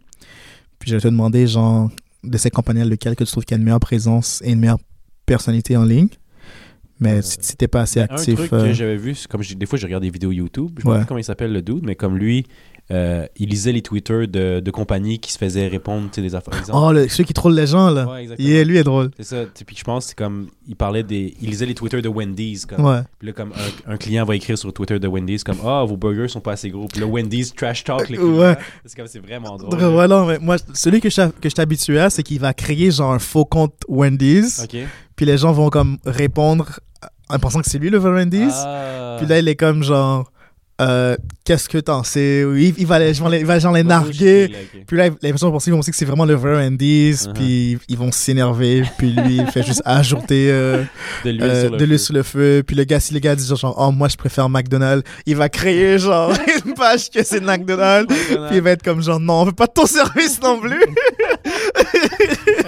[0.79, 1.89] Puis je vais te demander, genre,
[2.23, 4.59] de ces compagnies lequel que tu trouves qu'il y a une meilleure présence et une
[4.59, 4.79] meilleure
[5.25, 6.07] personnalité en ligne.
[6.99, 8.35] Mais Euh, si, si t'es pas assez Un actif.
[8.35, 10.87] truc euh, que j'avais vu, comme des fois je regarde des vidéos YouTube, je sais
[10.87, 10.99] Ouais.
[10.99, 12.45] pas comment il s'appelle le dude, mais comme lui,
[12.91, 16.35] euh, il lisait les Twitter de, de compagnies qui se faisaient répondre tu sais, des
[16.35, 16.57] affaires.
[16.57, 16.77] exemple.
[16.81, 18.05] Oh, le, celui qui troll les gens, là.
[18.05, 18.47] Ouais, exactement.
[18.49, 19.09] Yeah, lui est drôle.
[19.17, 19.37] C'est ça.
[19.65, 20.47] Puis je pense c'est comme.
[20.67, 21.33] Il parlait des.
[21.41, 22.65] Il lisait les Twitter de Wendy's.
[22.65, 23.01] Comme, Ouais.
[23.19, 23.53] Puis là, comme
[23.87, 26.41] un, un client va écrire sur le Twitter de Wendy's, comme Ah, vos burgers sont
[26.41, 26.87] pas assez gros.
[26.87, 28.37] Puis là, Wendy's trash talk le client.
[28.37, 28.57] Ouais.
[28.85, 29.81] C'est comme c'est vraiment drôle.
[29.95, 32.91] Ouais, non, mais moi, celui que je que je habitué à, c'est qu'il va créer
[32.91, 34.75] genre un faux compte Wendy's, Ok.
[35.15, 36.79] puis les gens vont comme répondre
[37.29, 38.53] en pensant que c'est lui le vrai Wendy's.
[38.55, 39.15] Ah.
[39.19, 40.31] Puis là, il est comme genre,
[40.87, 41.15] euh,
[41.45, 42.45] qu'est-ce que t'en sais?
[42.55, 44.47] Il, il va, les- genre, les- il va genre les Ouais, narguer.
[44.47, 44.57] là.
[44.87, 47.33] Puis là, les personnes vont penser vont penser que c'est vraiment le vrai Wendy's, Uh-huh.
[47.33, 50.83] puis ils vont s'énerver, puis lui, il fait juste ajouter euh,
[51.25, 52.63] De l'huile euh, sur sur le feu.
[52.65, 55.49] Puis le gars, si le gars dit genre, oh, moi, je préfère McDonald's, il va
[55.49, 56.33] créer genre
[56.65, 58.13] une page que c'est McDonald's.
[58.13, 58.47] McDonald's.
[58.49, 60.79] Puis il va être comme genre, non, on veut pas de ton service non plus.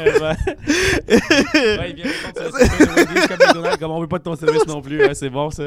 [0.06, 4.18] Ouais, il vient répondre sur le Twitter de Wendy's comme McDonald's, comme on veut pas
[4.20, 5.00] de ton service non plus.
[5.00, 5.64] Ouais, c'est bon ça.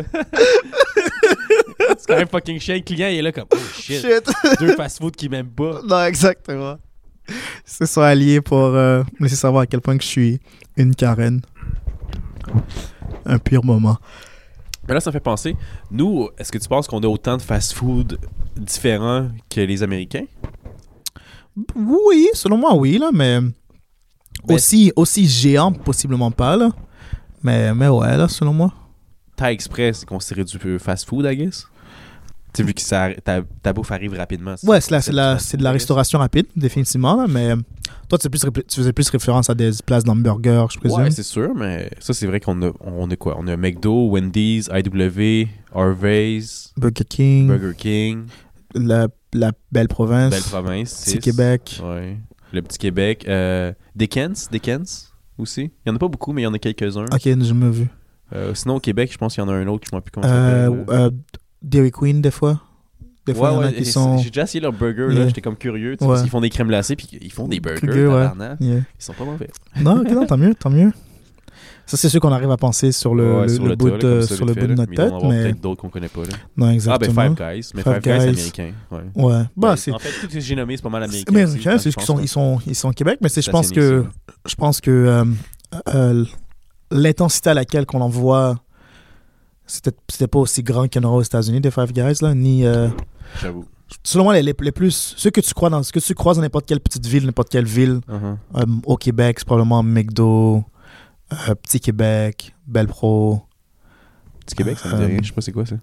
[1.98, 2.74] c'est quand même fucking chiant.
[2.74, 4.00] Le client il est là comme Oh shit.
[4.00, 4.30] Shit.
[4.60, 5.80] Deux fast-food qui m'aiment pas.
[5.86, 6.76] non, exactement.
[7.28, 7.34] Ils
[7.66, 10.40] se sont alliés pour euh, me laisser savoir à quel point que je suis
[10.76, 11.40] une Karen.
[13.26, 13.98] Un pire moment.
[14.86, 15.54] Mais là, ça me fait penser.
[15.90, 18.18] Nous, est-ce que tu penses qu'on a autant de fast-food
[18.56, 20.24] différents que les Américains?
[21.74, 23.40] Oui, selon moi, oui, là, Mais-
[24.54, 26.70] aussi, aussi géant, possiblement pas, là.
[27.42, 28.72] Mais, mais ouais, là, selon moi.
[29.36, 31.66] Thai Express, c'est considéré du peu fast-food, I guess?
[32.52, 34.54] Tu vu que ça, ta, ta bouffe arrive rapidement.
[34.64, 37.54] Ouais, c'est c'est la, c'est de la restauration rapide, définitivement, là, mais
[38.08, 41.02] toi, tu, plus, faisais plus référence à des places d'hamburgers, je présume.
[41.02, 43.36] Ouais, c'est sûr, mais ça, c'est vrai qu'on a, on a quoi?
[43.38, 48.24] On a McDo, Wendy's, IW, Harvey's, Burger King, Burger King,
[48.74, 51.18] la, la belle province, Belle Province, six.
[51.18, 51.80] Québec.
[51.84, 52.16] Ouais.
[52.52, 53.24] Le Petit Québec.
[53.28, 55.70] Euh, Dickens, Dickens aussi.
[55.84, 57.04] Il y en a pas beaucoup, mais il y en a quelques-uns.
[57.04, 57.86] Ok, j'ai jamais vu.
[58.34, 60.02] Euh, sinon, au Québec, je pense qu'il y en a un autre, je ne sais
[60.02, 61.10] plus comment Euh, s'appelle.
[61.62, 62.60] Dairy Queen, des fois.
[63.26, 64.16] Des fois, il y en a qui j'ai- sont.
[64.18, 65.26] J'ai déjà essayé leur burger, là.
[65.26, 65.96] J'étais comme curieux.
[65.96, 66.10] tu sais, Ouais.
[66.12, 68.28] Parce qu'ils font des crèmes glacées, puis ils font des burgers, ouais.
[68.60, 69.50] Ils sont pas mauvais.
[69.80, 70.92] Non, non, tant mieux, tant mieux.
[71.88, 73.90] Ça, c'est sûr qu'on arrive à penser sur le, Ouais, le- sur le le bout,
[73.90, 75.42] de, sur le fait, bout de notre Mais il doit y en tête, mais.
[75.44, 76.28] peut-être d'autres qu'on connaît pas, là.
[76.28, 77.22] Non, Ah, ben exactement.
[77.22, 77.70] Five Guys.
[77.74, 78.72] Mais Five Five, Guys, c'est américain.
[78.90, 79.00] Ouais.
[79.24, 79.92] Ouais, bah, c'est.
[79.92, 81.32] En fait, tous ces que j'ai c'est pas mal américain.
[81.34, 83.50] Mais aussi, américains, c'est qu'ils sont, ils sont, ils sont au Québec, mais c'est, je
[83.50, 84.04] pense que,
[84.46, 85.24] je pense que
[86.90, 88.56] l'intensité à laquelle qu'on envoie,
[89.66, 92.34] c'était, c'était pas aussi grand qu'il y en aura aux États-Unis des Five Guys là,
[92.34, 92.64] ni.
[92.66, 92.88] euh,
[93.42, 93.64] J'avoue.
[94.02, 96.36] selon moi, les, les, les plus, ceux que tu crois dans, ce que tu croises
[96.36, 98.36] dans n'importe quelle petite ville, n'importe quelle ville, Uh-huh.
[98.56, 100.64] euh, au Québec, c'est probablement McDo,
[101.32, 103.42] euh, Petit Québec, Belle Pro.
[104.46, 105.18] Petit Québec, ça me dit Euh, rien.
[105.22, 105.76] Je sais pas c'est quoi ça.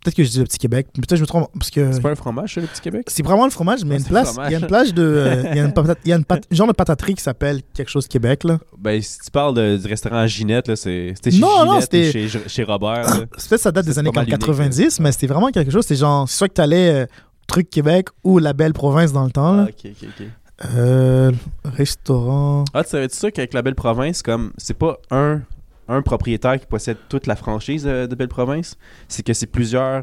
[0.00, 1.90] Peut-être que je dis le Petit Québec, peut-être que je me trompe parce que.
[1.92, 3.02] C'est pas un fromage, ça, le Petit Québec?
[3.08, 4.66] C'est vraiment le fromage, mais il y a une c'est place, il y a une
[4.68, 6.72] plage de, euh, il y a une patate- il y a une pat- genre de
[6.72, 8.58] pataterie qui s'appelle quelque chose Québec là.
[8.78, 11.82] Ben, si tu parles de- du restaurant Ginette, là, c'est- c'était chez Non, non, Ginette
[11.82, 13.02] c'était- ou chez, chez Robert.
[13.10, 13.26] là.
[13.48, 15.02] Peut-être ça date des C'est années pas mal comme unique, 90, là.
[15.02, 15.82] mais c'était vraiment quelque chose.
[15.82, 17.06] C'était genre, c'est soit que t'allais euh,
[17.48, 19.66] truc Québec ou la belle province dans le temps là.
[19.66, 20.26] Ah, ok, ok, ok.
[20.74, 21.30] Euh,
[21.64, 22.64] restaurant.
[22.74, 25.42] Ah, tu savais-tu ça qu'avec la Belle Province, comme c'est pas un,
[25.86, 30.02] un propriétaire qui possède toute la franchise euh, de Belle Province, c'est que c'est plusieurs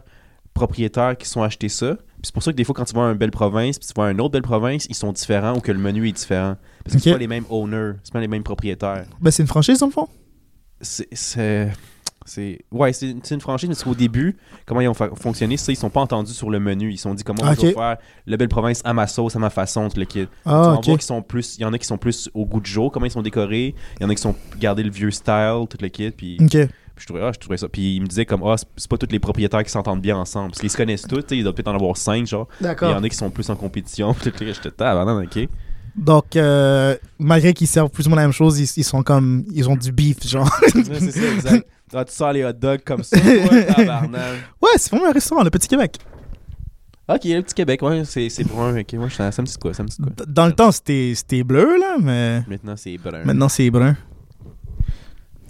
[0.54, 1.96] propriétaires qui sont achetés ça.
[1.96, 3.94] Puis c'est pour ça que des fois, quand tu vois un Belle Province, puis tu
[3.94, 6.56] vois un autre Belle Province, ils sont différents ou que le menu est différent.
[6.86, 7.16] Parce que c'est Ok.
[7.16, 9.06] pas les mêmes owners, c'est pas les mêmes propriétaires.
[9.20, 10.08] Ben c'est une franchise dans le fond?
[10.80, 11.08] C'est.
[11.14, 11.72] c'est-
[12.26, 14.36] c'est- Ouais, c'est une, franchise, mais c'est qu'au début,
[14.66, 16.92] comment ils ont fonctionné, c'est ils sont pas entendus sur le menu.
[16.92, 17.74] Ils se sont dit comment Ah, je vais ok.
[17.76, 20.28] faire le Belle Province à ma sauce, à ma façon, tout le kit.
[20.46, 20.86] Ah vas ok.
[20.86, 21.56] voir qu'ils sont plus.
[21.58, 23.76] Il y en a qui sont plus au goût de jour, comment ils sont décorés.
[24.00, 26.12] Il y en a qui sont gardés le vieux style, tout le kit.
[26.12, 26.50] Puis, Ok.
[26.52, 27.68] puis je, trouvais, ah, je trouvais ça.
[27.70, 30.50] Puis il me disait comme, ah, c'est- pas tous les propriétaires qui s'entendent bien ensemble.
[30.52, 32.48] Parce qu'ils se connaissent tous, il doit peut-être en avoir cinq, genre.
[32.62, 34.16] Il y en a qui sont plus en compétition.
[34.24, 35.48] J'étais tabarnak, ok.
[35.98, 39.46] Donc euh, malgré qu'ils servent plus ou moins la même chose, ils, ils sont comme,
[39.54, 40.50] ils ont du beef genre.
[40.68, 41.68] C'est ça, exact.
[41.94, 43.18] Ah, tu sors les hot dogs comme ça,
[43.76, 44.22] tabarnak.
[44.62, 45.98] ouais, c'est vraiment un restaurant, le Petit Québec.
[47.08, 48.76] Ok, le petit Québec, ouais, c'est c'est brun.
[48.80, 50.10] Ok, ouais, ça ça me dit de quoi, ça me dit quoi.
[50.18, 53.24] D- Dans le temps, c'était c'était bleu, là, mais Maintenant, c'est brun.
[53.24, 53.96] maintenant, c'est brun.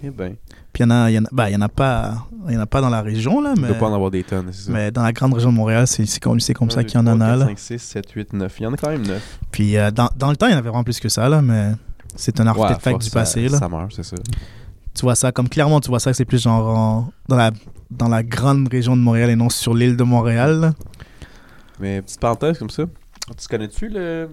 [0.02, 0.34] Eh ben,
[0.74, 2.26] Puis il y en a, il y en a, bah, il y en a pas,
[2.48, 4.10] il y en a pas dans la région, là, il mais, doit pas en avoir
[4.10, 4.72] des tonnes, c'est ça.
[4.72, 7.02] mais dans la grande région de Montréal, c'est c'est comme, c'est comme ça qu'il y
[7.02, 7.46] en a, là.
[7.46, 8.54] 5, 6, 7, 8, 9.
[8.60, 9.38] Il y en a quand même 9.
[9.50, 11.40] Puis euh, dans, dans le temps, il y en avait vraiment plus que ça, là,
[11.40, 11.70] mais
[12.14, 13.58] c'est un artefact du passé, là.
[13.58, 14.16] Ça meurt, c'est ça.
[14.96, 17.50] Tu vois ça, comme clairement, tu vois ça, que c'est plus genre en- dans, la,
[17.90, 20.60] dans la grande région de Montréal et non sur l'île de Montréal.
[20.60, 20.74] là.
[21.80, 22.84] Mais petite parenthèse comme ça.
[23.38, 24.30] Tu connais-tu le...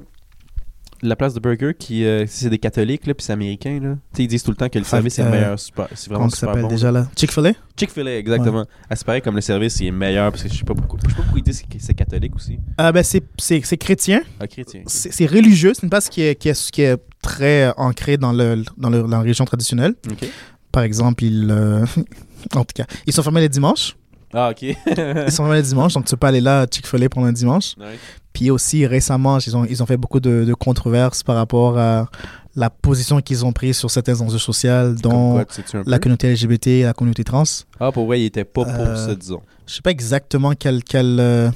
[1.01, 2.05] la place de burger qui.
[2.05, 3.95] euh, c'est des catholiques, là, puis c'est américain, là?
[4.13, 5.59] Tu sais, ils disent tout le temps que le Ah, service est euh, meilleur.
[5.59, 6.67] Super, c'est vraiment Comment super s'appelle bon.
[6.69, 7.07] déjà, là?
[7.17, 7.51] Chick-fil-A?
[7.77, 8.65] Chick-fil-A, exactement.
[8.89, 10.99] Ah, c'est pareil comme le service il est meilleur parce que je sais pas pourquoi.
[11.03, 12.59] Je sais pas pourquoi ils disent que c'est catholique aussi.
[12.77, 14.21] Ah, ben, c'est- c'est c'est chrétien.
[14.39, 14.83] Ah, chrétien.
[14.85, 15.73] C'est c'est religieux.
[15.75, 18.89] C'est une place qui est, qui est, qui est très euh, ancrée dans, le, dans,
[18.89, 19.95] le- dans la région traditionnelle.
[20.09, 20.29] Ok.
[20.73, 21.85] Par exemple, ils, euh,
[22.55, 23.95] en tout cas, ils sont fermés les dimanches.
[24.33, 24.63] Ah, ok.
[24.63, 27.31] Ils sont fermés les dimanches, donc tu peux pas aller là à Chick-fil-A pendant un
[27.31, 27.75] dimanche.
[27.79, 27.97] Ouais.
[28.33, 32.09] Puis aussi, récemment, ils ont, ils ont fait beaucoup de, de controverses par rapport à
[32.55, 36.83] la position qu'ils ont prise sur certains enjeux sociaux, dont quoi, la communauté LGBT et
[36.83, 37.43] la communauté trans.
[37.79, 39.41] Ah, pour vrai, il était pas pour Euh, ça, disons.
[39.67, 41.51] Je sais pas exactement quelle, quelle, euh,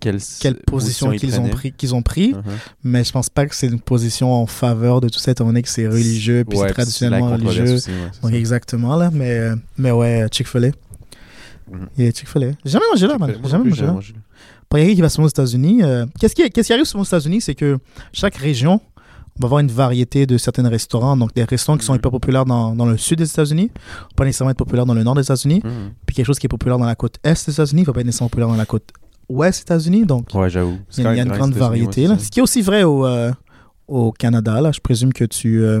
[0.00, 2.42] Quelle, quelle position il qu'ils ont pris, qu'ils ont pris Uh-huh.
[2.84, 5.62] mais je pense pas que c'est une position en faveur de tout ça, étant donné
[5.62, 7.74] que c'est religieux, puis Ouais, c'est traditionnellement religieux.
[7.74, 8.36] aussi, ouais, Donc ça.
[8.36, 10.68] exactement, là, mais, euh, mais ouais, Chick-fil-A.
[11.98, 12.50] Il y a Chick-fil-A.
[12.64, 13.34] J'ai jamais mangé là, man.
[13.42, 13.96] J'ai jamais mangé là.
[14.68, 17.06] Pour quelqu'un qui va souvent aux États-Unis, euh, qu'est-ce qui, qu'est-ce qui arrive souvent aux
[17.06, 17.78] États-Unis, c'est que
[18.12, 18.80] chaque région
[19.38, 21.14] on va avoir une variété de certains restaurants.
[21.14, 21.98] Donc, des restaurants qui sont Mhm.
[21.98, 23.70] hyper populaires dans, dans le sud des États-Unis,
[24.16, 25.60] pas nécessairement être populaires dans le nord des États-Unis.
[25.62, 25.90] Mhm.
[26.06, 28.06] Puis quelque chose qui est populaire dans la côte est des États-Unis va pas être
[28.06, 28.84] nécessairement populaire dans la côte
[29.28, 30.04] ouest États-Unis.
[30.06, 30.78] Donc, Ouais, j'avoue.
[30.96, 32.06] il y a, une grande variété.
[32.06, 32.18] Là.
[32.18, 33.32] Ce qui est aussi vrai au, euh,
[33.88, 34.60] au Canada.
[34.60, 34.72] Là.
[34.72, 35.80] Je présume que tu, euh,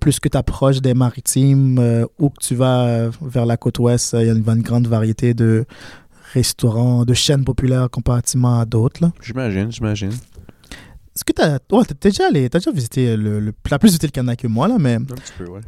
[0.00, 4.16] plus que tu approches des maritimes euh, ou que tu vas vers la côte ouest,
[4.18, 5.64] il y a une, une grande variété de
[6.32, 9.10] restaurants, de chaînes populaires comparativement à d'autres.
[9.22, 10.10] J'imagine, j'imagine.
[11.14, 11.58] Est-ce que tu as,
[12.00, 14.76] déjà, allé- t'as déjà visité le, le, t'as plus visité le Canada que moi, là,
[14.80, 15.60] mais Un petit peu, ouais.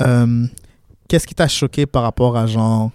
[1.06, 2.90] qu'est-ce qui t'a choqué par rapport à genre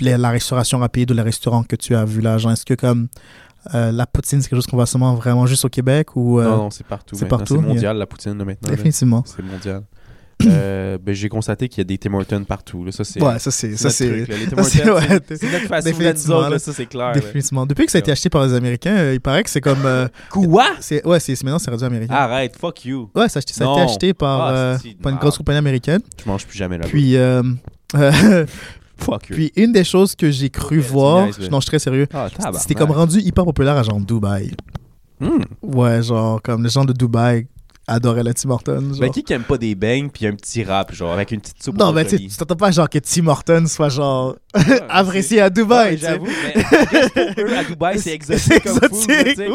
[0.00, 3.08] la restauration rapide ou les restaurants que tu as vu là genre, Est-ce que comme
[3.74, 6.44] euh, la poutine, c'est quelque chose qu'on voit seulement vraiment juste au Québec ou euh,
[6.44, 7.14] non, non, c'est partout.
[7.16, 8.70] c'est partout, C'est a- mondial, la poutine, là, maintenant.
[8.70, 8.74] là.
[8.76, 9.82] définitivement C'est mondial.
[10.46, 12.82] Euh, ben, j'ai constaté qu'il y a des Tim Hortons partout.
[12.82, 12.92] Là.
[12.92, 14.24] Ça, c'est Ouais, ça c'est ça c'est là.
[14.62, 15.68] C'est- notre
[16.40, 16.58] là, là.
[16.58, 17.08] ça, c'est clair.
[17.08, 17.12] là.
[17.12, 17.66] définitivement.
[17.66, 19.86] Depuis que ça a été acheté par les Américains, il paraît que c'est comme
[20.30, 20.64] Quoi?
[20.80, 22.14] c'est ouais, c'est maintenant c'est rendu américain.
[22.14, 23.10] Arrête, fuck you.
[23.14, 26.00] Ouais, ça, a acheté- ça a été acheté par, Ah, par une grosse compagnie américaine.
[26.24, 26.86] Je mange plus jamais là.
[26.88, 27.16] Puis
[29.00, 29.34] fuck you.
[29.36, 32.06] puis une des choses que j'ai cru voir, non, je suis très sérieux.
[32.14, 32.28] Ah.
[32.58, 34.52] C'était comme rendu hyper populaire à genre Dubaï.
[35.20, 35.42] Hmm.
[35.62, 37.46] Ouais, genre comme les gens de Dubaï
[37.86, 38.92] adoraient le Tim Hortons.
[39.00, 41.62] Ben, qui qui aime pas des beignes puis un petit rap, genre, avec une petite
[41.62, 45.50] soupe non, mais tu t'attends pas genre que Tim Hortons soit genre Ouais, apprécié à
[45.50, 45.98] Dubaï.
[45.98, 46.62] J'avoue, mais
[47.42, 49.46] eux, à Dubaï, c'est exotique comme food, là,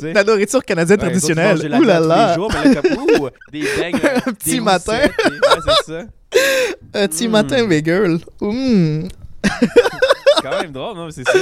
[0.00, 0.12] sais.
[0.12, 1.58] la nourriture canadienne Ouais, traditionnelle.
[1.62, 2.36] la Ouh là là.
[2.64, 4.98] mais des beignes, Un petit matin.
[4.98, 6.02] ouais, c'est ça.
[6.94, 7.30] Un petit Mm.
[7.30, 8.20] matin, mes girls.
[8.40, 9.08] Mm.
[9.44, 11.06] C'est quand même drôle, non?
[11.06, 11.32] mais C'est ça.
[11.32, 11.38] ça.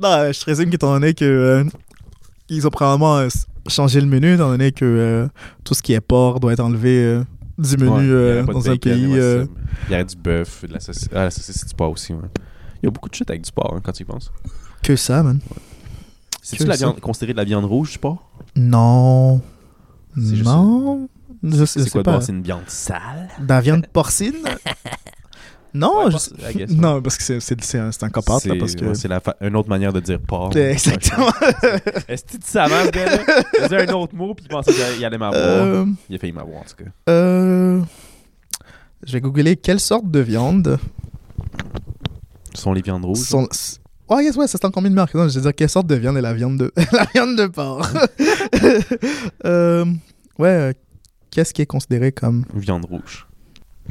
[0.00, 1.64] Non, je présume qu'étant donné que euh,
[2.48, 3.28] ils ont probablement euh,
[3.68, 5.28] changé le menu, étant donné que euh,
[5.64, 7.24] tout ce qui est porc doit être enlevé euh,
[7.58, 9.06] du menu Ouais, euh, dans un pays.
[9.06, 9.46] ouais, euh.
[9.88, 11.08] Il y aurait du bœuf, de la saucisse.
[11.12, 12.20] Ah, la saucisse, c'est du porc aussi, ouais.
[12.82, 14.30] Il y a beaucoup de shit avec du porc, hein, quand tu y penses.
[14.82, 15.40] que ça, man.
[16.42, 18.22] C'est-tu Que la viande, considéré de la viande rouge, du porc?
[18.54, 19.40] Non.
[20.14, 21.08] C'est juste- Non.
[21.42, 22.20] Je sais, je C'est quoi de pas.
[22.20, 23.28] C'est une viande sale?
[23.38, 24.34] De la viande porcine?
[25.74, 26.76] Non, Ouais, je- porc- I guess, ouais.
[26.76, 28.84] non, parce que c'est- c'est c'est un, c'est un cop-out, là, C'est parce que...
[28.86, 30.56] ouais, c'est la fa- une autre manière de dire porc.
[30.56, 31.28] Exactement.
[32.08, 33.42] Est-ce que tu savant, ce gars-là?
[33.68, 35.34] Il un autre mot, puis il pensait qu'il allait m'avoir.
[35.44, 36.90] Euh, Il a failli m'avoir, en tout cas.
[37.10, 37.82] euh,
[39.04, 40.78] Je vais googler quelle sorte de viande
[42.54, 43.18] Ce sont les viandes rouges.
[43.18, 43.46] sont...
[44.08, 45.88] Oh yes, ouais, ça c'est en combien de marques Non, je vais dire quelle sorte
[45.88, 46.72] de viande est la viande de...
[46.92, 47.86] la viande de porc?
[49.44, 49.84] Euh,
[50.38, 50.72] ouais, euh,
[51.36, 53.28] qu'est-ce qui est considéré comme Viande rouge.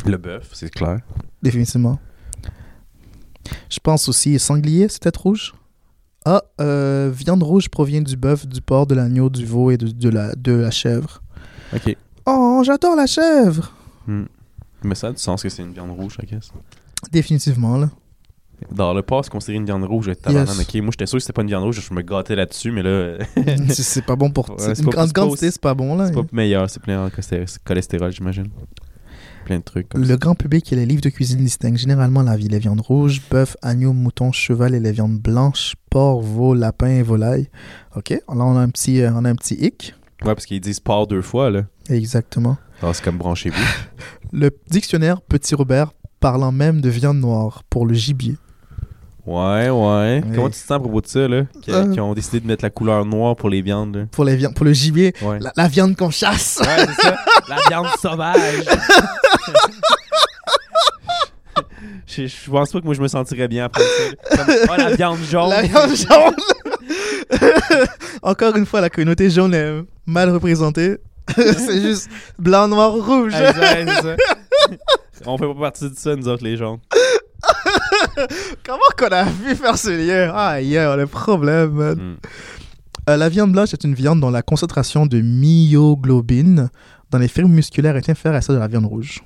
[0.03, 1.01] Le bœuf, c'est clair.
[1.43, 1.99] définitivement
[3.69, 5.53] Je pense aussi sanglier, c'est peut-être rouge?
[6.25, 9.89] Ah, euh, viande rouge provient du bœuf, du porc, de l'agneau, du veau et de,
[9.89, 11.21] de la, de la chèvre.
[11.71, 11.95] Ok.
[12.25, 13.71] Oh, j'adore la chèvre
[14.07, 14.25] Hmm.
[14.83, 16.51] Mais ça a du sens que c'est une viande rouge, I guess.
[17.11, 17.89] Définitivement, là.
[18.71, 20.07] Dans le porc, c'est considéré une viande rouge.
[20.29, 20.59] Yes.
[20.59, 20.75] ok.
[20.81, 23.17] Moi, j'étais sûr que c'était pas une viande rouge, je me gâtais là-dessus, mais là,
[23.69, 24.49] c'est pas bon pour...
[24.59, 26.07] Ouais, une pas- grande quantité, c'est pas bon, là.
[26.07, 28.47] c'est pas meilleur, c'est plein de cholesté- cholestérol, j'imagine.
[29.45, 32.35] Plein de trucs comme Le grand public et les livres de cuisine distinguent généralement la
[32.35, 36.87] vie les viandes rouges, bœuf, agneau, mouton, cheval et les viandes blanches, porc, veau, lapin
[36.87, 37.49] et volaille.
[37.95, 39.93] Ok, là on a un petit, euh, on a un petit hic.
[40.23, 41.63] Ouais, parce qu'ils disent porc deux fois, là.
[41.89, 42.57] Exactement.
[42.81, 43.55] Alors, c'est comme branchez-vous.
[44.33, 48.35] Le dictionnaire Petit Robert parlant même de viande noire pour le gibier.
[49.25, 50.21] Ouais, ouais.
[50.35, 51.43] Comment tu te sens à propos de ça, là?
[51.63, 51.91] Qui, Euh.
[51.91, 54.03] qui ont décidé de mettre la couleur noire pour les viandes, là?
[54.11, 55.39] Pour, les viandes, pour le gibier, Ouais.
[55.39, 56.59] la, la viande qu'on chasse.
[56.61, 57.15] Ouais, c'est ça.
[57.49, 58.63] La viande sauvage.
[62.07, 64.37] Je, je pense pas que moi je me sentirais bien après ça.
[64.37, 65.49] Comme, oh, la viande jaune.
[65.49, 66.35] La viande jaune.
[68.21, 70.97] Encore une fois, la communauté jaune est mal représentée.
[71.35, 72.07] c'est juste
[72.37, 73.33] blanc, noir, rouge.
[73.33, 74.15] Exact, ça.
[75.25, 76.77] On fait pas partie de ça, nous autres, les jaunes.
[78.65, 80.31] Comment qu'on a pu faire ce lien?
[80.33, 81.95] Ah, a un problème, man.
[81.95, 82.17] Mm.
[83.09, 86.69] Euh, la viande blanche est une viande dont la concentration de myoglobine
[87.11, 89.23] dans les fibres musculaires est inférieure à celle de la viande rouge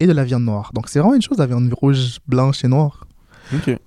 [0.00, 0.70] et de la viande noire.
[0.74, 3.06] Donc, c'est vraiment une chose, la viande rouge, blanche et noire.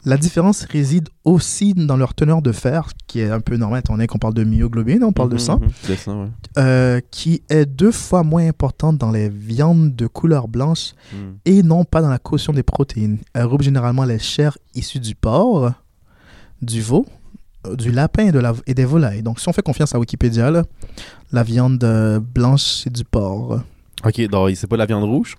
[0.06, 3.94] La différence réside aussi dans leur teneur de fer, qui est un peu normal étant
[3.94, 5.70] donné qu'on parle de myoglobine, on parle de Mhm, sang, mhm.
[5.90, 6.30] De sang, ouais.
[6.58, 11.18] euh, qui est deux fois moins importante dans les viandes de couleur blanche Mm.
[11.46, 13.18] et non pas dans la caution des protéines.
[13.34, 15.72] Elle regroupe généralement les chairs issues du porc,
[16.62, 17.06] du veau,
[17.68, 19.22] euh, du lapin et, de la, et des volailles.
[19.24, 20.64] Donc, si on fait confiance à Wikipédia, là,
[21.32, 23.60] la viande euh, blanche, c'est du porc.
[24.06, 25.36] Ok, donc c'est pas la viande rouge?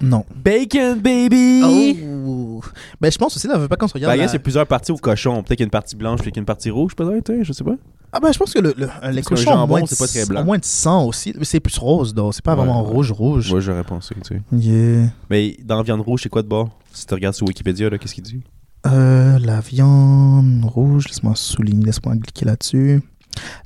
[0.00, 0.24] Non.
[0.34, 2.00] Bacon, baby!
[2.26, 2.60] Oh.
[3.00, 4.14] Ben, je pense aussi, là, veut pas qu'on se Ben, regarde.
[4.16, 5.42] il y a la- c'est plusieurs parties au cochon.
[5.42, 7.30] Peut-être qu'il y a une partie blanche, peut-être qu'il y a une partie rouge, peut-être,
[7.30, 7.76] hein, je sais pas.
[8.12, 10.06] Ah, ben, je pense que le, le- les qu'un cochons ont moins, de, c'est pas
[10.06, 10.40] très blanc.
[10.40, 11.34] ont moins de sang aussi.
[11.38, 12.34] Mais c'est plus rose, donc.
[12.34, 12.90] C'est pas Ouais, vraiment ouais.
[12.90, 13.50] rouge-rouge.
[13.50, 14.42] Moi, j'aurais pensé, tu sais.
[14.52, 15.10] Yeah.
[15.30, 16.70] Mais dans la viande rouge, c'est quoi de bord?
[16.92, 18.40] Si tu regardes sur Wikipédia, là, qu'est-ce qu'il dit?
[18.86, 23.02] Euh, la viande rouge, laisse-moi souligner, laisse-moi cliquer là-dessus.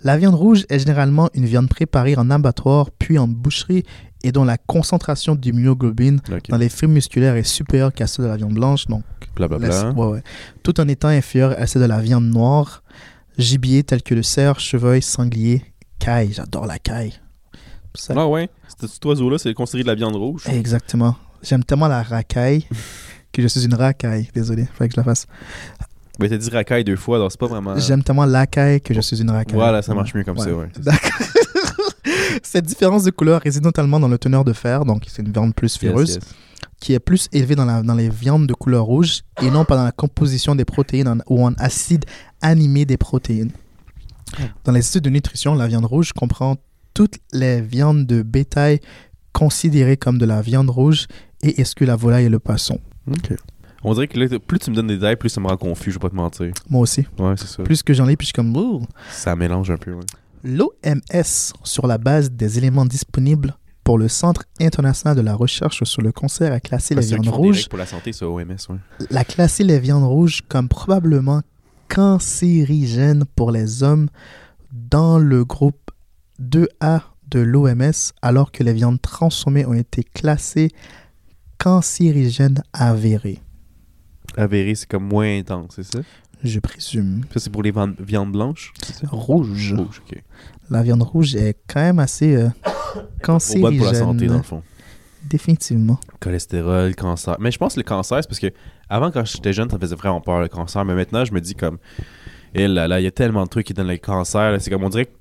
[0.02, 3.84] La viande rouge est généralement une viande préparée en abattoir puis en boucherie
[4.24, 6.48] et dont la concentration d'immunoglobine Ok.
[6.48, 9.02] dans les fibres musculaires est supérieure qu'à celle de la viande blanche, donc
[9.36, 9.68] Blablabla.
[9.68, 10.22] laisse- ouais, ouais.
[10.62, 12.82] tout en étant inférieure à celle de la viande noire.
[13.38, 15.64] Gibier tel que le cerf, chevreuil, sanglier,
[15.98, 17.14] caille, j'adore la caille.
[17.94, 18.48] Ça- Ah ouais?
[18.78, 20.44] Cet oiseau-là, c'est considéré de la viande rouge.
[20.48, 21.16] Exactement.
[21.42, 22.66] J'aime tellement la racaille
[23.32, 24.28] que je suis une racaille.
[24.34, 25.26] Désolé, fallait que je la fasse.
[26.18, 27.76] Ben, t'as dit racaille deux fois, donc c'est pas vraiment.
[27.78, 29.54] J'aime tellement la caille que je suis une racaille.
[29.54, 30.44] Voilà, ça marche mieux comme Ouais.
[30.44, 30.68] ça, ouais.
[30.78, 31.10] D'accord.
[32.42, 35.54] Cette différence de couleur réside notamment dans le teneur de fer, donc c'est une viande
[35.54, 36.18] plus Yes, yes.
[36.80, 39.76] qui est plus élevée dans, la- dans les viandes de couleur rouge et non pas
[39.76, 42.04] dans la composition des protéines en- ou en acide
[42.40, 43.50] animé des protéines.
[44.64, 46.56] Dans les études de nutrition, la viande rouge comprend
[46.94, 48.80] toutes les viandes de bétail
[49.32, 51.06] considérées comme de la viande rouge
[51.42, 52.78] et exclut la volaille et le poisson.
[53.84, 55.90] On dirait que là, plus tu me donnes des détails, plus ça me rend confus,
[55.90, 56.52] je vais pas te mentir.
[56.70, 57.04] Moi aussi.
[57.18, 57.62] Ouais, c'est ça.
[57.64, 58.56] Plus que j'en ai, plus je suis comme...
[58.56, 58.86] Ouh.
[59.10, 60.04] Ça mélange un peu, ouais.
[60.44, 66.02] L'OMS, sur la base des éléments disponibles pour le Centre international de la recherche sur
[66.02, 68.76] le cancer, a classé Ah, les qui viandes rouges, pour la santé, ça, OMS, ouais.
[69.10, 71.42] l'a classé les viandes rouges comme probablement
[71.88, 74.08] cancérigènes pour les hommes
[74.72, 75.90] dans le groupe
[76.40, 80.70] 2A de l'OMS, alors que les viandes transformées ont été classées
[81.58, 83.40] cancérigènes avérées.
[84.36, 86.00] Avéré, c'est comme moins intense, c'est ça?
[86.44, 87.22] Je présume.
[87.32, 89.06] Ça, c'est pour les viandes blanches, ça?
[89.10, 89.74] Rouge.
[89.74, 90.22] Rouge, ok.
[90.70, 92.48] La viande rouge est quand même assez euh,
[93.22, 93.76] cancérigène.
[93.78, 94.62] pour la santé, dans le fond.
[95.28, 96.00] Définitivement.
[96.20, 97.36] Cholestérol, cancer.
[97.38, 98.52] Mais je pense que le cancer, c'est parce que
[98.88, 100.84] avant, quand j'étais jeune, ça me faisait vraiment peur, le cancer.
[100.84, 101.78] Mais maintenant, je me dis comme,
[102.54, 104.56] eh là là, il y a tellement de trucs qui donnent le cancer.
[104.60, 105.12] C'est comme, on dirait que,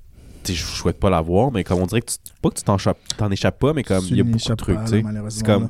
[0.52, 2.98] je souhaite pas l'avoir, mais comme on dirait que tu, pas que tu t'en échappes-
[3.16, 4.78] t'en échappes pas, mais comme, il y a beaucoup de trucs,
[5.28, 5.68] C'est comme,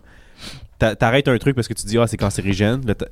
[0.99, 3.07] t'arrêtes un truc parce que tu dis, ah, c'est cancérigène, là, tu,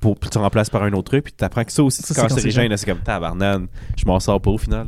[0.00, 2.14] pour, puis tu remplaces par un autre truc, puis tu apprends que ça aussi, c'est
[2.14, 2.76] cancérigène.
[2.76, 3.66] C'est comme, tabarnane,
[3.96, 4.86] je m'en sors pas au final.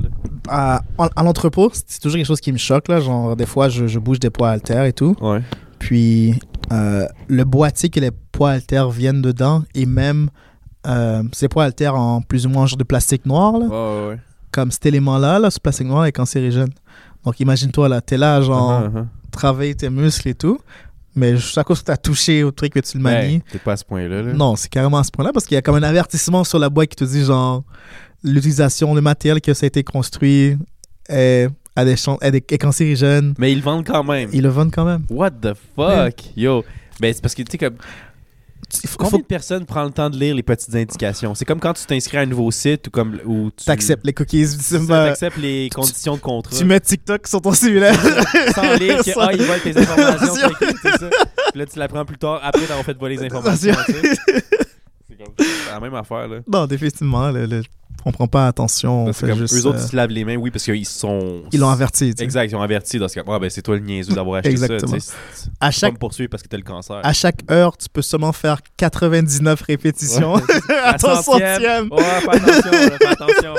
[0.49, 2.89] à, en- à l'entrepôt, c'est toujours quelque chose qui me choque.
[2.89, 3.01] Là.
[3.01, 5.17] Genre, des fois, je, je bouge des poids haltères et tout.
[5.21, 5.41] Ouais.
[5.79, 6.35] Puis,
[6.73, 10.29] euh, le boîtier que les poids haltères viennent dedans et même
[10.87, 14.09] euh, ces poids haltères en plus ou moins genre de plastique noir, là, Ouais, ouais,
[14.11, 14.19] ouais.
[14.53, 16.71] comme cet élément-là, là, ce plastique noir est cancérigène.
[17.25, 19.07] Donc, imagine-toi, là, t'es là, genre, Uh-huh, uh-huh.
[19.31, 20.59] travailler tes muscles et tout.
[21.21, 23.35] Mais juste à cause que t'as touché au truc que tu le manies.
[23.35, 24.23] Hey, T'es pas à ce point-là.
[24.23, 24.33] là.
[24.33, 26.69] Non, c'est carrément à ce point-là parce qu'il y a comme un avertissement sur la
[26.71, 27.63] boîte qui te dit genre
[28.25, 30.57] l'utilisation, le matériel que ça a été construit
[31.09, 31.95] est, à des-
[32.49, 33.35] est cancérigène.
[33.39, 34.29] Mais ils le vendent quand même.
[34.33, 35.05] Ils le vendent quand même.
[35.11, 36.15] What the fuck?
[36.37, 36.65] Yo.
[37.01, 37.77] Ben, c'est parce que, tu sais, comme.
[38.87, 41.35] Faut, Combien faut de personnes prennent le temps de lire les petites indications?
[41.35, 43.19] C'est comme quand tu t'inscris à un nouveau site ou comme.
[43.25, 44.47] Ou tu que t'acceptes les cookies.
[44.57, 46.57] Tu, ça, t'acceptes les conditions de contrat.
[46.57, 47.95] tu mets TikTok sur ton cellulaire.
[48.55, 50.51] sans lire que, Sans- ah, ils volent tes informations.
[50.83, 51.09] C'est ça.
[51.51, 53.75] Puis là, tu l'apprends plus tard après d'avoir fait voler les informations.
[53.89, 56.39] C'est comme- c'est la même affaire, là.
[56.47, 57.31] non, définitivement.
[57.31, 57.63] Le, le-
[58.05, 59.03] on prend pas attention.
[59.03, 60.51] On Parce que fait comme juste, eux autres, euh, ils se lavent les mains, oui,
[60.51, 61.43] parce qu'ils sont.
[61.53, 62.11] ils l'ont averti.
[62.13, 62.25] tu sais.
[62.25, 63.23] Exact, ils ont averti dans ce cas.
[63.29, 64.99] Ah, ben, c'est toi le niaiseux d'avoir acheté Exactement.
[65.01, 65.13] ça.
[65.35, 67.01] C'est- À Pas chaque, me poursuivre parce que t'as le cancer.
[67.03, 70.43] à chaque heure, tu peux seulement faire 99 répétitions Ouais.
[70.85, 71.55] à ton centième.
[71.55, 71.93] centième.
[71.93, 73.55] Ouais, fais attention, là, fais attention.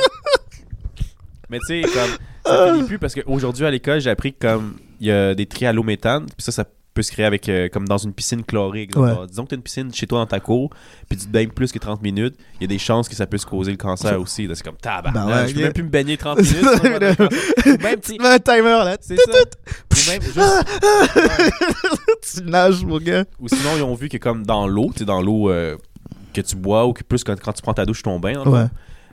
[1.49, 2.11] Mais tu sais, comme,
[2.45, 5.45] ça finit plus parce qu'aujourd'hui à l'école, j'ai appris que comme il y a des
[5.45, 8.81] trialométhanes, puis ça, ça, peut se créer avec euh, comme dans une piscine chlorée.
[8.83, 9.05] exemple.
[9.05, 9.11] Ouais.
[9.11, 10.69] Alors, disons que tu as une piscine chez toi dans ta cour,
[11.07, 13.25] puis tu te baignes plus que 30 minutes, il y a des chances que ça
[13.27, 14.45] peut se causer le cancer aussi.
[14.47, 14.55] là.
[14.55, 15.63] C'est comme tabarnak, Ben ouais, je peux ok.
[15.63, 16.51] même plus me baigner 30 minutes.
[16.53, 17.39] sinon je vais avoir le cancer.
[17.65, 18.97] Ou même, tu sais, Tu mets un timer là.
[18.99, 19.31] c'est ça.
[19.31, 20.65] Ou même juste-
[22.35, 23.25] tu nages, mon gars.
[23.39, 25.77] Ou sinon, ils ont vu que comme dans l'eau, tu sais, dans l'eau euh,
[26.33, 28.45] que tu bois ou que plus quand, quand tu prends ta douche, ton bain, dans
[28.45, 28.65] le Ouais.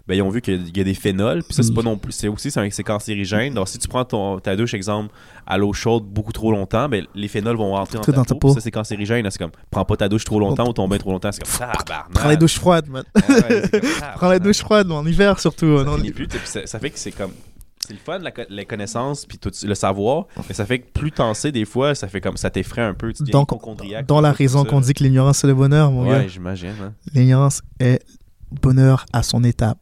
[0.09, 1.43] Ben, ils ont vu qu'il y a des phénols.
[1.45, 1.75] Puis ça, c'est Mm.
[1.75, 2.13] pas non plus.
[2.13, 3.53] C'est aussi c'est cancérigène.
[3.55, 5.15] Donc, si tu prends ton, ta douche, exemple,
[5.47, 8.35] à l'eau chaude beaucoup trop longtemps, ben, les phénols vont rentrer dans ta, dans ta
[8.35, 8.49] peau.
[8.49, 9.29] puis Ça, c'est cancérigène.
[9.31, 11.31] C'est comme, prends pas ta douche trop longtemps ou ton bain trop longtemps.
[11.31, 11.69] C'est comme.
[12.15, 13.05] Prends les douches froides, man.
[13.29, 13.63] Ouais,
[14.17, 15.79] Prends les douches froides, en hiver surtout.
[15.79, 17.33] Ça non, finit plus, ça, ça fait que c'est comme.
[17.87, 21.11] C'est le fun, la, les connaissances, puis tout le savoir, mais ça fait que plus
[21.13, 23.13] t'en sais, des fois, ça fait comme ça t'effraie un peu.
[23.15, 23.49] Tu Donc,
[24.07, 26.19] Dans la raison qu'on dit que l'ignorance c'est le bonheur, mon gars.
[26.19, 26.75] Ouais, j'imagine.
[26.83, 26.93] hein.
[27.15, 28.01] L'ignorance est
[28.51, 29.77] bonheur à son état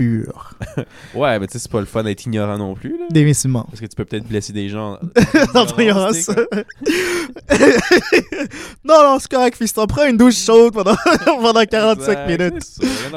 [0.00, 0.50] pur.
[1.14, 3.06] Ouais, mais tu sais, c'est pas le fun d'être ignorant non plus, là.
[3.10, 3.64] Définitivement.
[3.68, 4.98] Parce que tu peux peut-être blesser des gens.
[5.54, 6.26] Dans ton ignorance.
[6.26, 6.36] comme-
[8.84, 9.86] non, non, c'est correct, fiston.
[9.86, 10.94] Prends une douche chaude pendant,
[11.24, 12.62] pendant 45 Exact, minutes.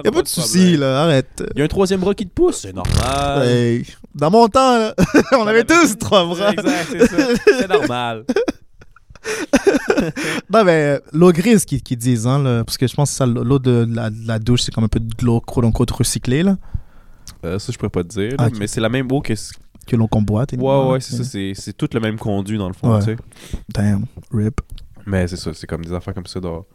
[0.03, 1.43] Y'a pas de souci, là, arrête.
[1.55, 3.47] Il y a un troisième bras qui te pousse, c'est normal.
[3.47, 4.95] Hey, Dans mon temps, là,
[5.37, 6.51] on avait tous trois bras.
[6.51, 7.27] Exact, c'est ça.
[7.59, 8.25] C'est normal.
[10.51, 13.59] Non, mais l'eau grise qui, qui disent, hein, parce que je pense que ça, l'eau
[13.59, 16.57] de la, de la douche, c'est comme un peu de l'eau quote-unquote recyclée, là,
[17.45, 19.33] Euh, ça, je pourrais pas te dire, là, mais c'est la même eau que.
[19.87, 20.53] que l'on comboite.
[20.53, 21.23] Ouais, ouais, c'est ça.
[21.23, 22.99] C'est c'est tout le même conduit, dans le fond, Ouais.
[22.99, 23.17] tu sais.
[23.69, 24.59] Damn, rip.
[25.05, 26.39] Mais c'est ça, c'est comme des affaires comme ça.
[26.39, 26.65] Dans...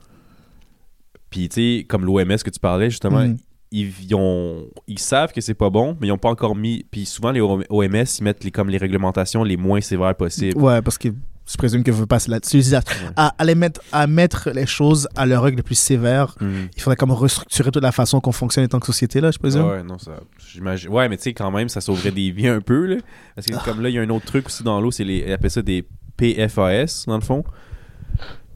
[1.31, 3.37] Puis, tu sais, comme l'OMS que tu parlais, justement, Mm.
[3.71, 6.85] ils, ils ont, ils savent que c'est pas bon, mais ils ont pas encore mis.
[6.91, 10.59] Puis souvent, les OMS, ils mettent les, comme les réglementations les moins sévères possibles.
[10.61, 11.09] Ouais, parce que
[11.51, 12.63] je présume que vous passez là-dessus.
[12.75, 12.81] À,
[13.17, 16.69] à, à les mettre, à mettre les choses à leur règle les plus sévères, Mhm.
[16.77, 19.39] il faudrait comme restructurer toute la façon qu'on fonctionne en tant que société, là, je
[19.39, 19.65] présume.
[19.67, 20.13] Ouais, non, ça.
[20.53, 20.91] J'imagine.
[20.91, 22.97] Ouais, mais tu sais, quand même, ça sauverait des vies un peu, là.
[23.35, 25.25] Parce que, comme là, il y a un autre truc aussi dans l'eau, c'est les.
[25.27, 25.87] Ils appellent ça des
[26.17, 27.45] PFAS, dans le fond.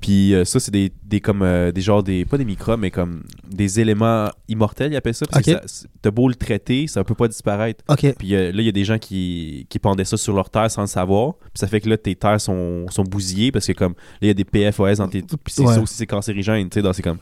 [0.02, 2.24] Puis euh, ça, c'est des, des comme euh, des genres des.
[2.26, 5.24] Pas des microbes, mais comme des éléments immortels, ils appellent ça.
[5.30, 7.82] Parce que ça- t'as beau le traiter, ça peut pas disparaître.
[7.88, 8.14] Ok.
[8.18, 10.70] Puis euh, là, il y a des gens qui, qui pendaient ça sur leur terre
[10.70, 11.34] sans le savoir.
[11.36, 14.26] Puis ça fait que là, tes terres sont, sont bousillées parce que comme là, il
[14.28, 15.22] y a des PFOS dans tes.
[15.22, 15.74] Puis c'est Ouais.
[15.74, 16.68] ça aussi, c'est cancérigène.
[16.68, 17.18] Tu sais, dans- c'est comme.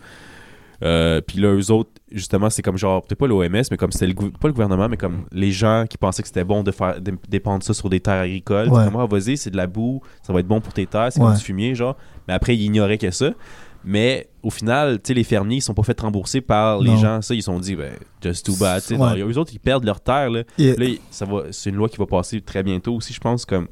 [0.82, 4.06] Euh, puis là, eux autres, justement, c'est comme genre, peut-être pas l'OMS, mais comme c'était
[4.06, 7.00] le, pas le gouvernement, mais comme les gens qui pensaient que c'était bon de faire
[7.00, 8.68] de, dépendre ça sur des terres agricoles.
[8.68, 8.84] Ouais.
[8.84, 11.20] Comme, ah, vas-y, c'est de la boue, ça va être bon pour tes terres, c'est
[11.20, 11.26] Ouais.
[11.26, 11.96] comme du fumier, genre.
[12.28, 13.30] Mais après, ils ignoraient que ça.
[13.84, 16.96] Mais au final, tu sais, les fermiers, ils sont pas fait rembourser par les Non.
[16.96, 17.22] gens.
[17.22, 18.80] Ça, ils se sont dit, ben, just too bad.
[18.82, 18.94] tu sais.
[18.96, 19.18] Ouais.
[19.18, 20.42] Non, Eux autres, ils perdent leur terre, là.
[20.58, 23.44] Là, ça va, c'est une loi qui va passer très bientôt aussi, je pense.
[23.46, 23.68] Comme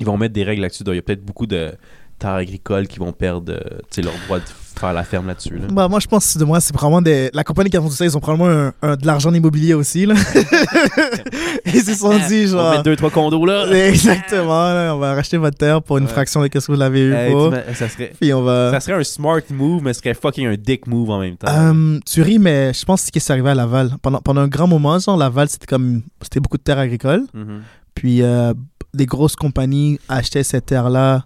[0.00, 0.82] ils vont mettre des règles là-dessus.
[0.86, 1.72] Il y a peut-être beaucoup de
[2.18, 4.44] terres agricoles qui vont perdre euh, tu sais, leur droit de
[4.78, 5.56] faire la ferme là-dessus.
[5.58, 5.66] là.
[5.70, 7.30] Bah, moi, je pense que de moi, c'est vraiment des.
[7.34, 9.74] La compagnie qui a vendu ça, ils ont probablement un, un- de l'argent en immobilier
[9.74, 10.14] aussi, là.
[11.66, 12.70] ils se sont dit, On va genre.
[12.72, 13.66] mettre deux, trois condos là.
[13.88, 16.10] Exactement, là, on va racheter votre terre pour une Ouais.
[16.10, 17.50] fraction de ce que vous l'avez eu Hey, pour.
[17.50, 18.70] t'ima- ça, serait, Puis on va.
[18.72, 21.48] ça serait un smart move, mais ce serait fucking un dick move en même temps.
[21.48, 23.90] Euh, tu ris, mais je pense que c'est arrivé à Laval.
[24.02, 26.02] Pendant, pendant un grand moment, genre, Laval, c'était comme.
[26.22, 27.24] C'était beaucoup de terres agricoles.
[27.34, 27.62] Mhm.
[27.94, 28.54] Puis euh,
[28.94, 31.24] des grosses compagnies achetaient cette terre-là,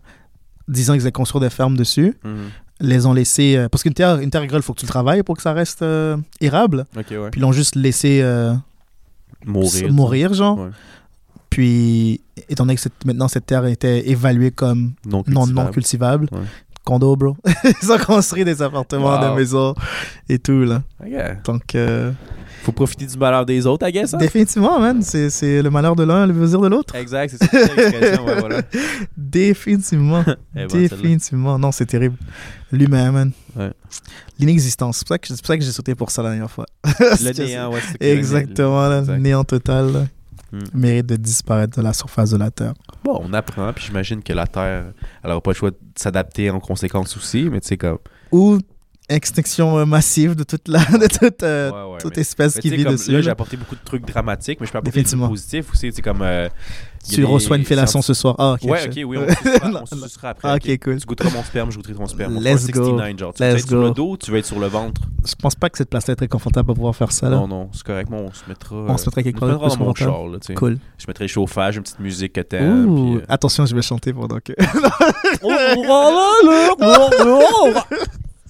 [0.68, 2.16] disant qu'ils allaient construire des fermes dessus.
[2.24, 2.32] Mhm.
[2.84, 3.56] Les ont laissé.
[3.56, 5.42] euh, parce qu'une terre, une terre agricole, il faut que tu le travailles pour que
[5.42, 6.84] ça reste euh, érable.
[6.96, 7.02] Ouais.
[7.04, 8.52] Puis ils l'ont juste laissé euh,
[9.46, 10.34] Mourir.
[10.34, 10.58] genre.
[10.58, 10.70] Ouais.
[11.50, 15.52] Puis, étant donné que cette- maintenant cette terre était évaluée comme Non cultivable.
[15.52, 16.38] non cultivable, Ouais.
[16.84, 17.36] condo, bro.
[17.82, 19.28] Ils ont construit des appartements, Wow.
[19.30, 19.74] des maisons
[20.28, 20.82] et tout, là.
[21.44, 22.10] Donc, euh,
[22.62, 24.14] Faut profiter du malheur des autres, I guess.
[24.14, 24.18] hein?
[24.18, 26.94] définitivement, man, c'est c'est le malheur de l'un, le plaisir de l'autre.
[26.94, 28.62] Exact, c'est ça c'est l'expression, ouais, voilà.
[29.16, 30.24] Définitivement.
[30.54, 30.68] Eh ben.
[30.68, 31.58] Définitivement.
[31.58, 32.16] Non, c'est terrible.
[32.70, 33.32] L'humain, man.
[33.56, 33.72] Ouais.
[34.38, 34.98] L'inexistence.
[34.98, 36.66] C'est pour ça que, j'ai sauté pour ça la dernière fois.
[37.00, 37.80] Le néant, ouais.
[38.00, 39.18] le- Exactement, là, Exact.
[39.18, 39.92] néant total.
[39.92, 40.04] là.
[40.52, 40.58] Hmm.
[40.74, 42.74] Mérite de disparaître de la surface de la Terre.
[43.02, 44.84] Bon, on apprend, puis j'imagine que la Terre,
[45.24, 47.96] elle aura pas le choix de s'adapter en conséquence aussi, mais tu sais, comme.
[48.32, 48.58] Ou
[49.14, 52.62] extinction euh, massive de toute, la, de toute, euh, Ouais, ouais, toute mais- espèce mais
[52.62, 53.12] qui vit comme dessus.
[53.12, 55.92] Là, j'ai apporté beaucoup de trucs dramatiques, mais je peux apporter des trucs positifs aussi,
[55.92, 56.22] sais, comme.
[56.22, 56.48] euh,
[57.08, 58.36] Tu reçois une fellation ce soir.
[58.38, 58.70] Ah, ok.
[58.70, 60.48] Ouais, je- ok, oui, on se sucera, après.
[60.48, 60.78] Ah, ok.
[60.82, 60.98] cool.
[61.00, 62.38] Tu goûteras mon sperme, je goûterai ton sperme.
[62.38, 62.84] Let's go.
[62.84, 63.34] 69, genre.
[63.34, 65.02] Tu Let's être sur le dos, tu veux être sur le ventre.
[65.26, 67.28] Je pense pas que cette place est très confortable pour pouvoir faire ça.
[67.28, 68.76] Non, non, c'est correct, on se mettra.
[68.76, 70.14] On se mettra quelque part dans mon char.
[70.56, 70.78] Cool.
[70.98, 73.16] Je mettrai le chauffage, une petite musique que t'aimes.
[73.16, 74.52] Euh, attention, je vais chanter pendant que.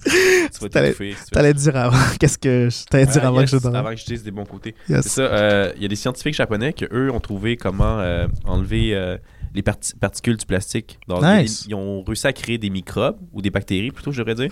[1.31, 1.97] T'allais- dire avant.
[2.19, 3.57] Qu'est-ce que je t'allais dire Ah, avant que je.
[3.57, 4.75] Avant que je dise des bons côtés.
[4.87, 5.21] C'est ça.
[5.21, 9.17] euh, Il y a des scientifiques japonais qui, eux, ont trouvé comment euh, enlever euh,
[9.53, 10.99] les parti- particules du plastique.
[11.07, 11.63] Donc, Nice.
[11.65, 14.51] ils, ils ont réussi à créer des microbes, ou des bactéries plutôt, je devrais dire,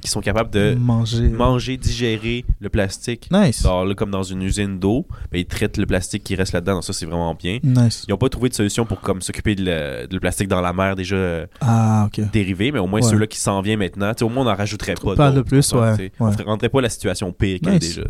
[0.00, 1.28] qui sont capables de Manger.
[1.28, 3.28] manger, digérer le plastique.
[3.30, 3.64] Nice.
[3.64, 6.82] Alors là, comme dans une usine d'eau, ben, ils traitent le plastique qui reste là-dedans.
[6.82, 7.58] Ça, c'est vraiment bien.
[7.62, 8.04] Nice.
[8.06, 10.60] Ils n'ont pas trouvé de solution pour comme s'occuper de, le- de le plastique dans
[10.60, 13.08] la mer déjà euh, Ah, dérivé, mais au moins Ouais.
[13.08, 15.14] ceux-là qui s'en viennent maintenant, au moins on n'en rajouterait pas.
[15.14, 16.10] Pas de plus, ouais.
[16.20, 18.02] On ne rendrait pas la situation pire qu'elle est déjà.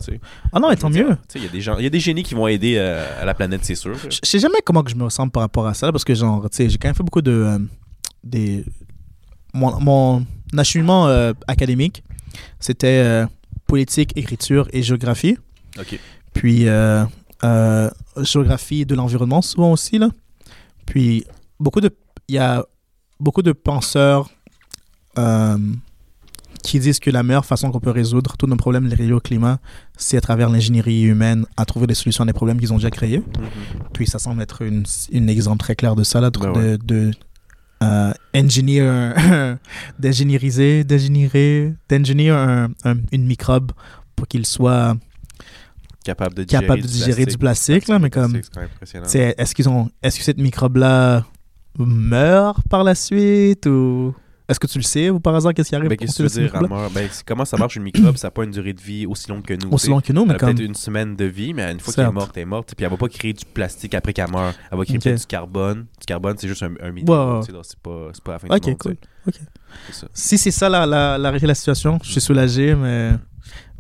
[0.53, 1.17] Ah non, mais tant mieux.
[1.35, 3.95] Il y y a des génies qui vont aider euh, à la planète, c'est sûr.
[4.11, 6.47] Je sais jamais comment que je me ressens par rapport à ça, parce que genre,
[6.57, 7.31] j'ai quand même fait beaucoup de...
[7.33, 7.59] euh,
[8.25, 8.65] des...
[9.55, 10.27] Mon, mon
[10.57, 12.03] acheminement euh, académique,
[12.61, 13.27] c'était euh,
[13.67, 15.37] politique, écriture et géographie.
[15.79, 15.99] Ok.
[16.33, 17.05] Puis euh,
[17.45, 17.91] euh,
[18.23, 20.09] géographie de l'environnement souvent aussi là.
[20.87, 21.25] Puis
[21.61, 21.91] beaucoup de
[22.29, 22.65] il y a
[23.21, 24.31] beaucoup de penseurs
[26.63, 29.59] qui disent que la meilleure façon qu'on peut résoudre tous nos problèmes liés au climat,
[29.97, 32.91] c'est à travers l'ingénierie humaine à trouver des solutions à des problèmes qu'ils ont déjà
[32.91, 33.19] créés.
[33.19, 33.25] Mhm.
[33.93, 36.79] Puis ça semble être une exemple très clair de ça là, de, Ben ouais.
[36.79, 37.11] de, de,
[37.83, 39.15] euh, engineer,
[39.99, 43.73] d'ingénieriser, d'ingénierer, d'ingénier un- un- une microbe
[44.17, 44.97] pour qu'il soit
[46.05, 48.33] Capable de digérer, capable de digérer du plastique, là, mais comme,
[49.39, 51.27] est-ce qu'ils ont, est-ce que cette microbe-là
[51.79, 54.15] meurt par la suite ou?
[54.49, 56.25] Est-ce que tu le sais ou par hasard qu'est-ce qui arrive Ben, pour qu'est-ce tuer
[56.29, 56.91] que tu veux dire?
[56.95, 58.17] Ben, comment ça marche une microbe?
[58.17, 59.71] Ça n'a pas une durée de vie aussi longue que nous.
[59.71, 59.91] Aussi sais.
[59.91, 62.13] long que nous, mais comme peut-être une semaine de vie, mais une fois qu'elle est
[62.13, 62.75] morte, elle est morte.
[62.75, 64.59] Puis elle va pas créer du plastique après qu'elle meurt.
[64.71, 65.03] Elle va créer Ok.
[65.05, 65.87] peut-être du carbone.
[66.01, 67.43] Du carbone, c'est juste un, un minimum.
[67.43, 68.79] C'est pas, pas la fin Ok, du monde.
[68.79, 68.97] cool.
[69.27, 69.35] Ok.
[69.93, 70.07] Ça.
[70.15, 73.11] si c'est ça la, la, la, la situation, je suis soulagé, mais,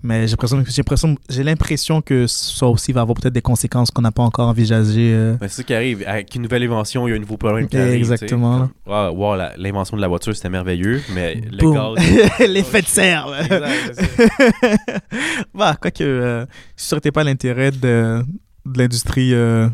[0.02, 4.22] mais j'ai l'impression, j'ai que ça aussi va avoir peut-être des conséquences qu'on n'a pas
[4.22, 5.12] encore envisagées.
[5.14, 5.36] euh.
[5.40, 6.04] Ben, c'est ça qui arrive.
[6.06, 7.94] Avec une nouvelle invention, il y a un nouveau problème qui arrive.
[7.94, 12.38] Exactement, wow, l'invention de la voiture, c'était merveilleux, mais le gaz.
[12.48, 13.26] L'effet de serre.
[15.54, 16.40] bah, quoique, euh,
[16.76, 18.24] je ne saurais pas l'intérêt de,
[18.66, 19.68] de l'industrie euh,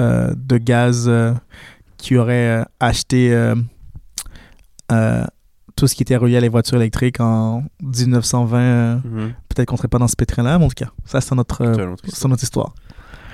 [0.00, 1.34] euh, de gaz euh,
[1.96, 3.30] qui aurait acheté
[5.80, 8.58] tout ce qui était relié à les voitures électriques en 1920.
[8.58, 9.32] euh, Mhm.
[9.48, 11.94] Peut-être qu'on serait pas dans ce pétrin-là, mais en tout cas, ça, c'est notre, euh,
[12.28, 12.74] notre histoire.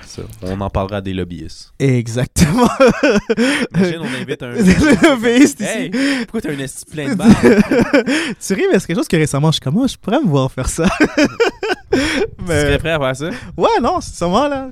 [0.06, 0.22] Ça.
[0.42, 1.72] On en parlera à des lobbyistes.
[1.78, 2.68] Exactement.
[3.74, 4.52] Imagine, on invite un.
[5.10, 5.68] Lobbyiste ici.
[5.68, 5.90] Hey,
[6.24, 7.28] pourquoi t'as un esti plein de balles?
[8.40, 10.26] tu ris, mais c'est quelque chose que récemment, je suis comme, oh, je pourrais me
[10.28, 10.86] voir faire ça.
[11.92, 12.00] Tu
[12.46, 12.60] mais...
[12.62, 13.30] serais prêt à faire ça?
[13.56, 14.70] Ouais, non, c'est sûrement là.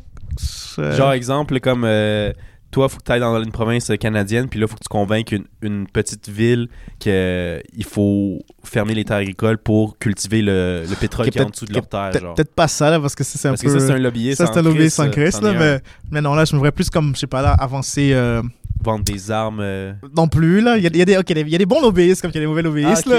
[0.77, 2.33] Je- Genre, exemple, comme euh,
[2.75, 5.31] toi, faut que tu ailles dans une province canadienne, puis là, faut que tu convainques
[5.31, 6.69] une, une petite ville
[6.99, 11.67] qu'il faut fermer les terres agricoles pour cultiver le, le pétrole qui est en dessous
[11.67, 12.11] de leur terre.
[12.35, 13.73] Peut-être pas ça, là, parce que c'est un Parce peu...
[13.73, 14.39] que ça, c'est un lobbyiste.
[14.39, 15.81] ça, c'est un lobbyiste sans Christ, là, mais...
[16.11, 18.11] mais non, là, je me voudrais plus comme, je sais pas, là, avancer...
[18.13, 18.43] euh,
[18.83, 19.61] Vendre des armes.
[19.61, 19.93] euh.
[20.17, 20.77] Non plus, là.
[20.77, 21.13] Il y a, il y a des,
[21.43, 23.19] il y a des bons lobbyistes comme il y a des mauvais Ah, lobbyistes, là.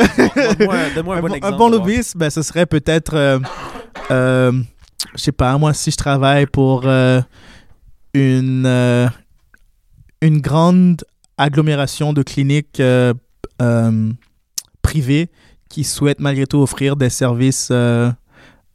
[0.94, 1.46] Donne-moi un- bon exemple.
[1.54, 3.16] un bon lobbyiste, ben, ce serait peut-être...
[4.12, 4.52] euh,
[5.16, 6.84] je sais pas, moi, si je travaille pour
[8.14, 8.66] une,
[10.26, 11.04] une grande
[11.38, 13.14] agglomération de cliniques euh,
[13.62, 14.12] euh,
[14.82, 15.30] privées
[15.70, 18.12] qui souhaitent malgré tout offrir des services euh,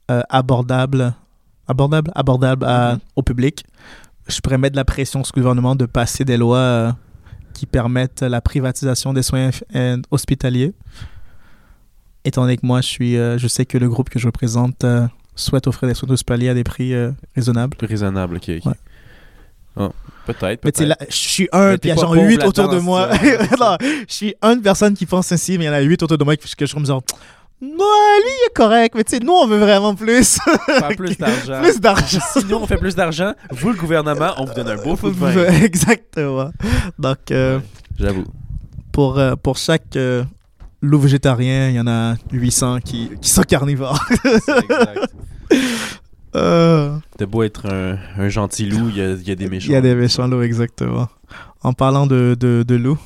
[0.09, 1.15] abordables,
[1.69, 3.01] abordables, abordables à- Mhm.
[3.17, 3.65] au public,
[4.29, 6.97] je pourrais mettre de la pression sur le gouvernement de passer des lois
[7.55, 9.51] qui permettent la privatisation des soins
[10.11, 10.73] hospitaliers.
[12.25, 14.85] Étant donné que moi, je, suis, je sais que le groupe que je représente
[15.37, 16.93] souhaite offrir des soins hospitaliers à des prix
[17.35, 17.77] raisonnables.
[17.77, 18.49] Plus raisonnable, ok.
[18.49, 18.75] Ouais.
[19.77, 19.89] Ah,
[20.27, 21.01] peut-être, Mais tu sais, peut-être.
[21.01, 23.09] là, je suis un, puis il y a genre huit autour de moi.
[23.61, 26.19] non, je suis une personne qui pense ainsi, mais il y en a huit autour
[26.19, 27.03] de moi que que je suis comme genre,
[27.63, 30.39] ouais, lui, il est correct, mais tu sais, nous, on veut vraiment plus.
[30.67, 31.63] Faire plus d'argent.
[31.63, 32.21] plus d'argent.
[32.33, 35.11] Si nous, on fait plus d'argent, vous, le gouvernement, on vous donne un beau coup
[35.11, 35.33] de main.
[35.63, 36.51] Exactement.
[36.99, 37.63] Donc, euh, Ouais,
[37.99, 38.25] J'avoue.
[38.93, 40.25] pour, euh, pour chaque euh,
[40.83, 44.03] loup végétarien, il y en a 800 qui, qui sont carnivores.
[44.23, 45.13] C'est exact.
[46.37, 49.49] Euh, T'as beau être un, un gentil loup, il y a, il y a des
[49.49, 49.69] méchants.
[49.69, 51.09] Il y a des méchants loups, exactement.
[51.63, 52.99] En parlant de, de, de loups,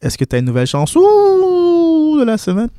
[0.00, 0.94] est-ce que tu as une nouvelle chance?
[0.96, 2.70] Ouh, de la semaine?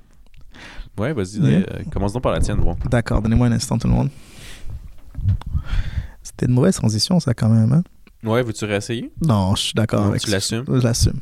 [0.98, 1.60] Ouais, vas-y, Yeah.
[1.60, 2.76] euh, commence donc par la tienne, bon.
[2.90, 4.10] D'accord, donnez-moi un instant tout le monde.
[6.24, 7.72] C'était une mauvaise transition, ça, quand même.
[7.72, 7.84] Hein?
[8.24, 9.12] Ouais, veux-tu réessayer?
[9.22, 10.66] Non, je suis d'accord avec tu l'assumes?
[10.68, 11.20] Je l'assume.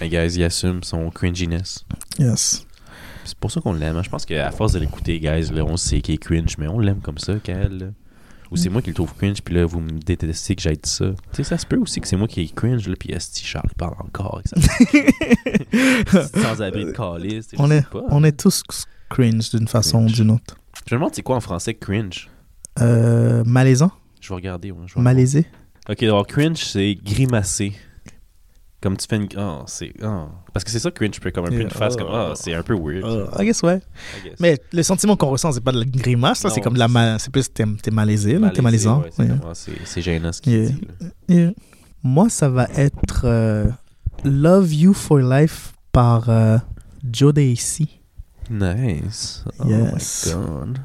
[0.00, 1.84] Hey guys, il assume son cringiness.
[2.18, 2.66] Yes.
[3.24, 3.96] C'est pour ça qu'on l'aime.
[3.96, 4.02] hein.
[4.02, 6.78] Je pense qu'à force de l'écouter, guys, là, on sait qu'il est cringe, mais on
[6.78, 7.78] l'aime comme ça, Kyle.
[7.78, 7.86] là.
[8.50, 10.90] Ou c'est moi qui le trouve cringe, puis là, vous me détestez que j'aille dit
[10.90, 11.06] ça.
[11.06, 13.42] Tu sais, ça se peut aussi que c'est moi qui est cringe, là, puis Esti
[13.44, 14.42] Charles parle encore.
[16.34, 17.48] Sans abri de calice.
[17.58, 18.02] on, est, pas.
[18.10, 18.62] on est tous
[19.08, 20.56] cringe d'une façon ou d'une autre.
[20.86, 22.28] Je me demande c'est quoi en français cringe?
[22.80, 23.90] Euh, malaisant?
[24.20, 24.70] Je vais regarder.
[24.70, 25.46] ouais, je vais Malaisé?
[25.88, 27.72] Ok, alors cringe, c'est grimacer.
[28.82, 29.28] Comme tu fais une.
[29.38, 29.92] Oh, c'est.
[30.02, 30.24] Oh.
[30.52, 32.08] Parce que c'est ça, que cringe peut comme un peu une face, comme.
[32.10, 33.30] Oh, c'est un peu weird.
[33.38, 33.80] I guess, ouais.
[34.40, 36.88] Mais le sentiment qu'on ressent, c'est pas de la grimace, c'est comme de la.
[36.88, 37.20] Mal...
[37.20, 39.04] C'est plus t'es malaisé, là, t'es malaisant.
[39.18, 39.30] Ouais,
[39.84, 40.52] c'est gênant ce qu'il
[41.28, 41.46] yeah.
[41.48, 41.54] dit.
[42.02, 43.66] Moi, ça va être euh,
[44.24, 46.58] Love You for Life par euh,
[47.08, 48.00] Joe Daisy.
[48.50, 49.44] Nice.
[49.60, 50.26] Oh yes.
[50.26, 50.78] my god.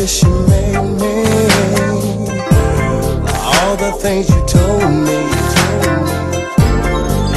[0.00, 1.14] you made me.
[3.52, 5.20] All the things you told me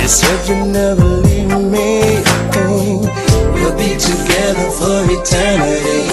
[0.01, 2.23] You said you'd never leave me.
[3.53, 6.05] We'll be together for eternity.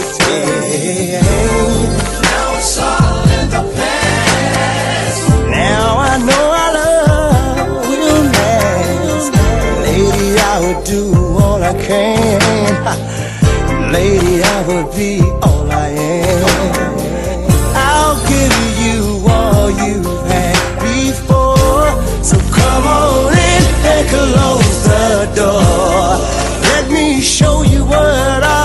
[2.26, 5.28] Now it's all in the past.
[5.50, 9.30] Now I know our love will last
[9.86, 11.02] Lady, I would do
[11.38, 12.40] all I can.
[13.92, 16.29] Lady, I would be all I am.
[24.28, 26.18] close the door.
[26.72, 28.59] Let me show you what I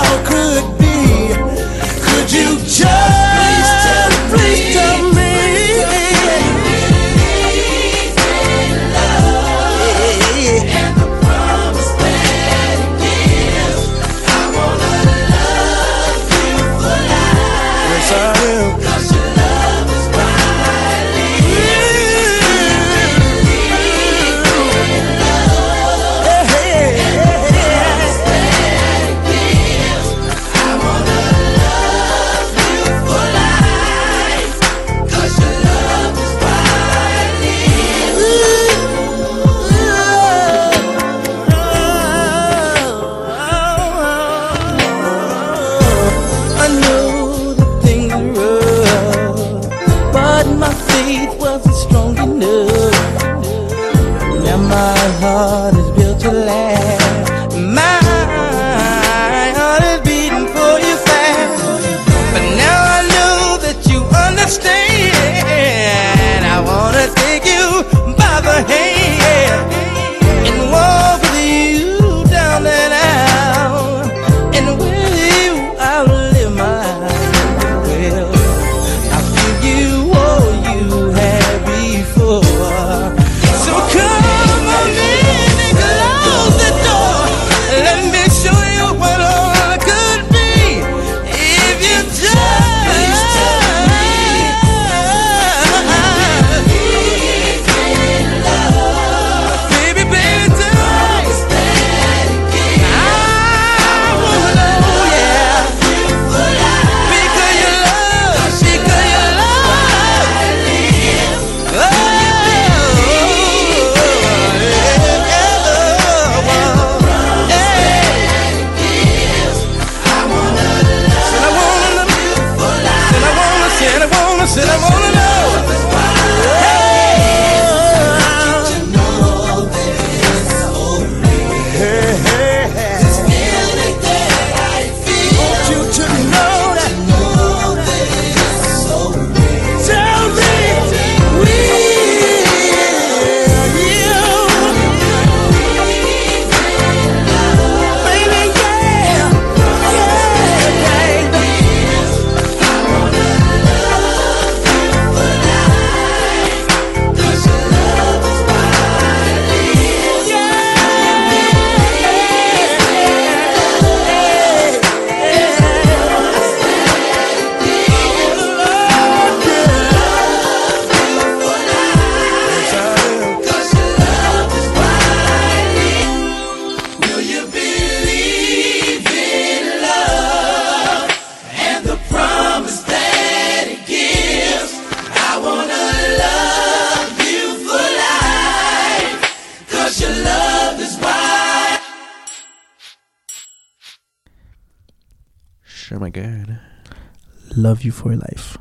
[197.66, 198.58] Love You for Life.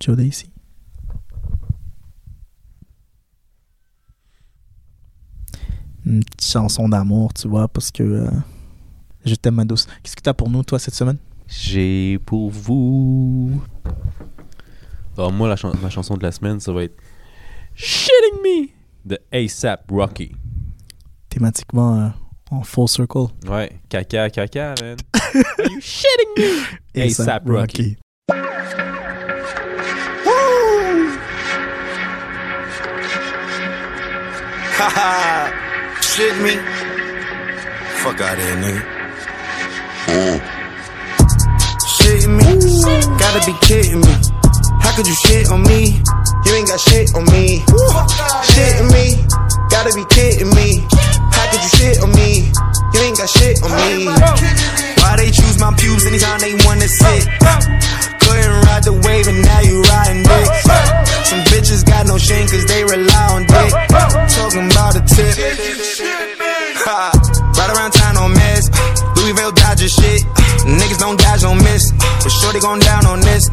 [0.00, 0.50] Joe Daisy.
[6.06, 8.30] Une petite chanson d'amour, tu vois, parce que euh,
[9.26, 9.86] je t'aime, ma douce.
[10.02, 11.18] Qu'est-ce que t'as pour nous, toi, cette semaine?
[11.46, 13.60] J'ai pour vous.
[15.18, 16.96] Alors, moi, la ma chanson de la semaine, ça va être
[17.74, 18.68] Shitting Me
[19.04, 20.32] de ASAP Rocky.
[21.28, 22.08] Thématiquement euh,
[22.50, 23.26] en full circle.
[23.46, 24.96] Ouais, caca, caca, man.
[25.70, 26.32] You shitting
[26.94, 27.02] me?
[27.02, 27.98] ASAP Rocky.
[36.02, 36.54] shit me.
[37.98, 38.98] Fuck out here, nigga.
[41.98, 42.46] Shitting me,
[43.18, 44.14] gotta be kidding me.
[44.78, 46.00] How could you shit on me?
[46.46, 47.58] You ain't got shit on me.
[48.54, 49.18] Shitting me,
[49.68, 50.86] gotta be kidding me.
[51.34, 52.52] How could you shit on me?
[52.94, 54.06] You ain't got shit on me.
[54.06, 57.26] Why they choose my pubes anytime they wanna sit?
[58.28, 60.62] Couldn't ride the wave and now you riding dicks.
[61.28, 63.72] Some bitches got no shame cause they rely on dick.
[64.36, 65.34] Talking about a tip.
[67.58, 67.97] Right around town on mess.
[69.38, 70.26] Louisville Dodger shit.
[70.66, 71.94] Niggas don't dodge, don't miss.
[72.22, 73.48] For sure they gon' down on this.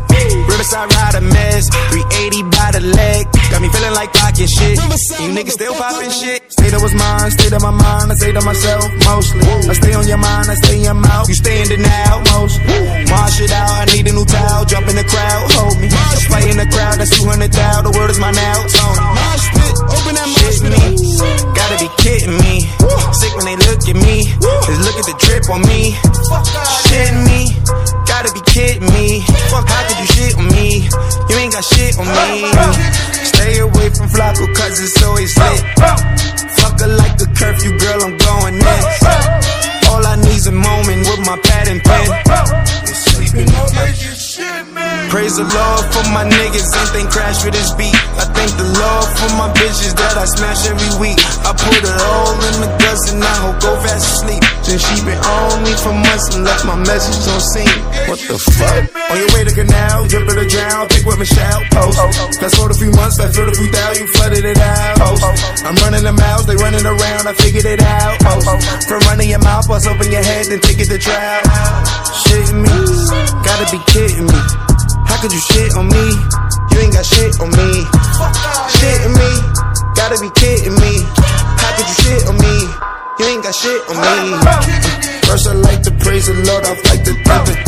[0.50, 1.70] Riverside ride a mess.
[1.94, 3.30] 380 by the leg.
[3.54, 4.82] Got me feeling like pocket shit.
[5.22, 6.42] You niggas still popping shit.
[6.52, 8.12] State of was mine, state of my mind.
[8.12, 9.46] I say to myself, mostly.
[9.46, 11.30] I stay on your mind, I stay in your mouth.
[11.30, 12.58] You stay in denial, most.
[13.14, 14.66] March it out, I need a new towel.
[14.66, 15.88] Jump in the crowd, hold me.
[15.94, 17.86] I play in the crowd, that's 200 thou.
[17.86, 18.58] The word is my now,
[19.54, 20.82] pit, open that mosh me.
[21.54, 22.66] Gotta be kidding me.
[23.14, 24.26] Sick when they look at me.
[24.66, 25.94] Just look at the drip on me.
[26.90, 27.54] Shitting me.
[28.10, 29.22] Gotta be kidding me.
[29.54, 30.90] Fuck, how could you shit on me?
[31.30, 32.50] You ain't got shit on me.
[33.22, 35.62] Stay away from Flacco cause it's always lit.
[36.58, 39.06] Fuck her like a curfew, girl, I'm going next.
[39.90, 41.68] All I need's a moment with my pad
[45.16, 47.96] Praise the Lord for my niggas, anything crash for this beat.
[48.20, 51.16] I thank the Lord for my bitches that I smash every week.
[51.48, 54.44] I put it all in the guts and I hope go fast asleep.
[54.68, 57.80] Then she been on me for months and left my message on scene.
[58.12, 58.92] What the fuck?
[58.92, 61.96] On your way to canal, in the drown, pick with Michelle, post.
[62.36, 65.00] Fast forward a few months, fast forward a few thousand, you flooded it out.
[65.00, 65.24] Post.
[65.64, 68.20] I'm running the mouths, they running around, I figured it out.
[68.20, 68.52] Post.
[68.84, 71.40] From running your mouth, bust open your head, then take it to trial.
[72.28, 72.76] Shitting me,
[73.48, 74.65] gotta be kidding me.
[75.06, 76.06] How could you shit on me?
[76.72, 77.70] You ain't got shit on me.
[78.78, 79.30] Shitting me,
[79.96, 80.94] gotta be kidding me.
[81.62, 82.56] How could you shit on me?
[83.20, 84.38] You ain't got shit on me.
[85.26, 87.60] First I like to praise the Lord, I like to thank it.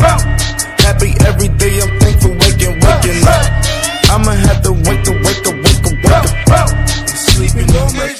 [0.83, 3.45] Happy every day, I'm thankful waking, waking up.
[4.09, 6.87] I'ma have to wake up, wake up, wake up, wake up.
[7.07, 8.17] Sleeping on my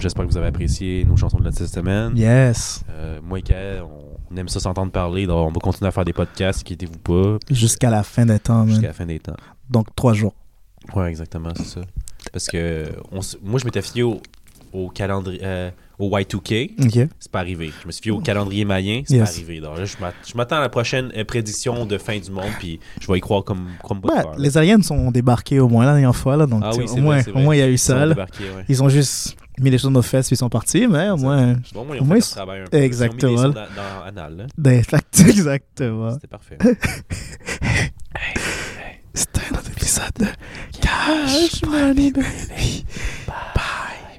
[0.00, 2.16] J'espère que vous avez apprécié nos chansons de la cette semaine.
[2.16, 2.82] Yes.
[2.88, 5.26] Euh, moi et Kael, on, on aime ça s'entendre parler.
[5.26, 8.66] donc on va continuer à faire des podcasts, inquiétez-vous pas, Jusqu'à la fin des temps,
[8.66, 9.36] jusqu'à la fin des temps.
[9.68, 10.34] Donc, trois jours.
[10.94, 11.80] Ouais, exactement, c'est ça.
[12.32, 14.20] Parce que on moi, je m'étais fié au,
[14.72, 16.70] au calendrier, euh, au Y2K.
[16.84, 17.08] OK.
[17.18, 17.72] C'est pas arrivé.
[17.82, 19.28] Je me suis fié au calendrier mayen, c'est Yes.
[19.30, 19.60] pas arrivé.
[19.60, 22.50] Donc là, je m'att- je m'attends à la prochaine euh, prédiction de fin du monde,
[22.58, 25.92] puis je vais y croire comme, comme Ouais, les aliens sont débarqués au moins la
[25.92, 26.46] dernière fois, là.
[26.46, 27.42] Donc, Ah oui, au, moins, vrai, c'est au vrai.
[27.42, 28.08] moins, il y a eu Ils sont ça, là.
[28.14, 28.64] débarqués, ouais.
[28.68, 31.16] Ils ont juste mis les choses dans nos fesses puis ils sont partis, mais au
[31.16, 31.54] moins.
[31.74, 32.76] Bon, moi, ils Au ont moins, fait ils- leur travail un peu.
[32.78, 33.32] Exactement.
[33.32, 34.72] Ils ont mis des sons dans, dans Anal, là.
[34.72, 36.12] Exact- Exactement.
[36.14, 36.58] C'était parfait.
[39.14, 40.26] C'était un autre épisode de
[40.80, 42.84] Cash Money Baby.
[43.26, 43.64] Bye.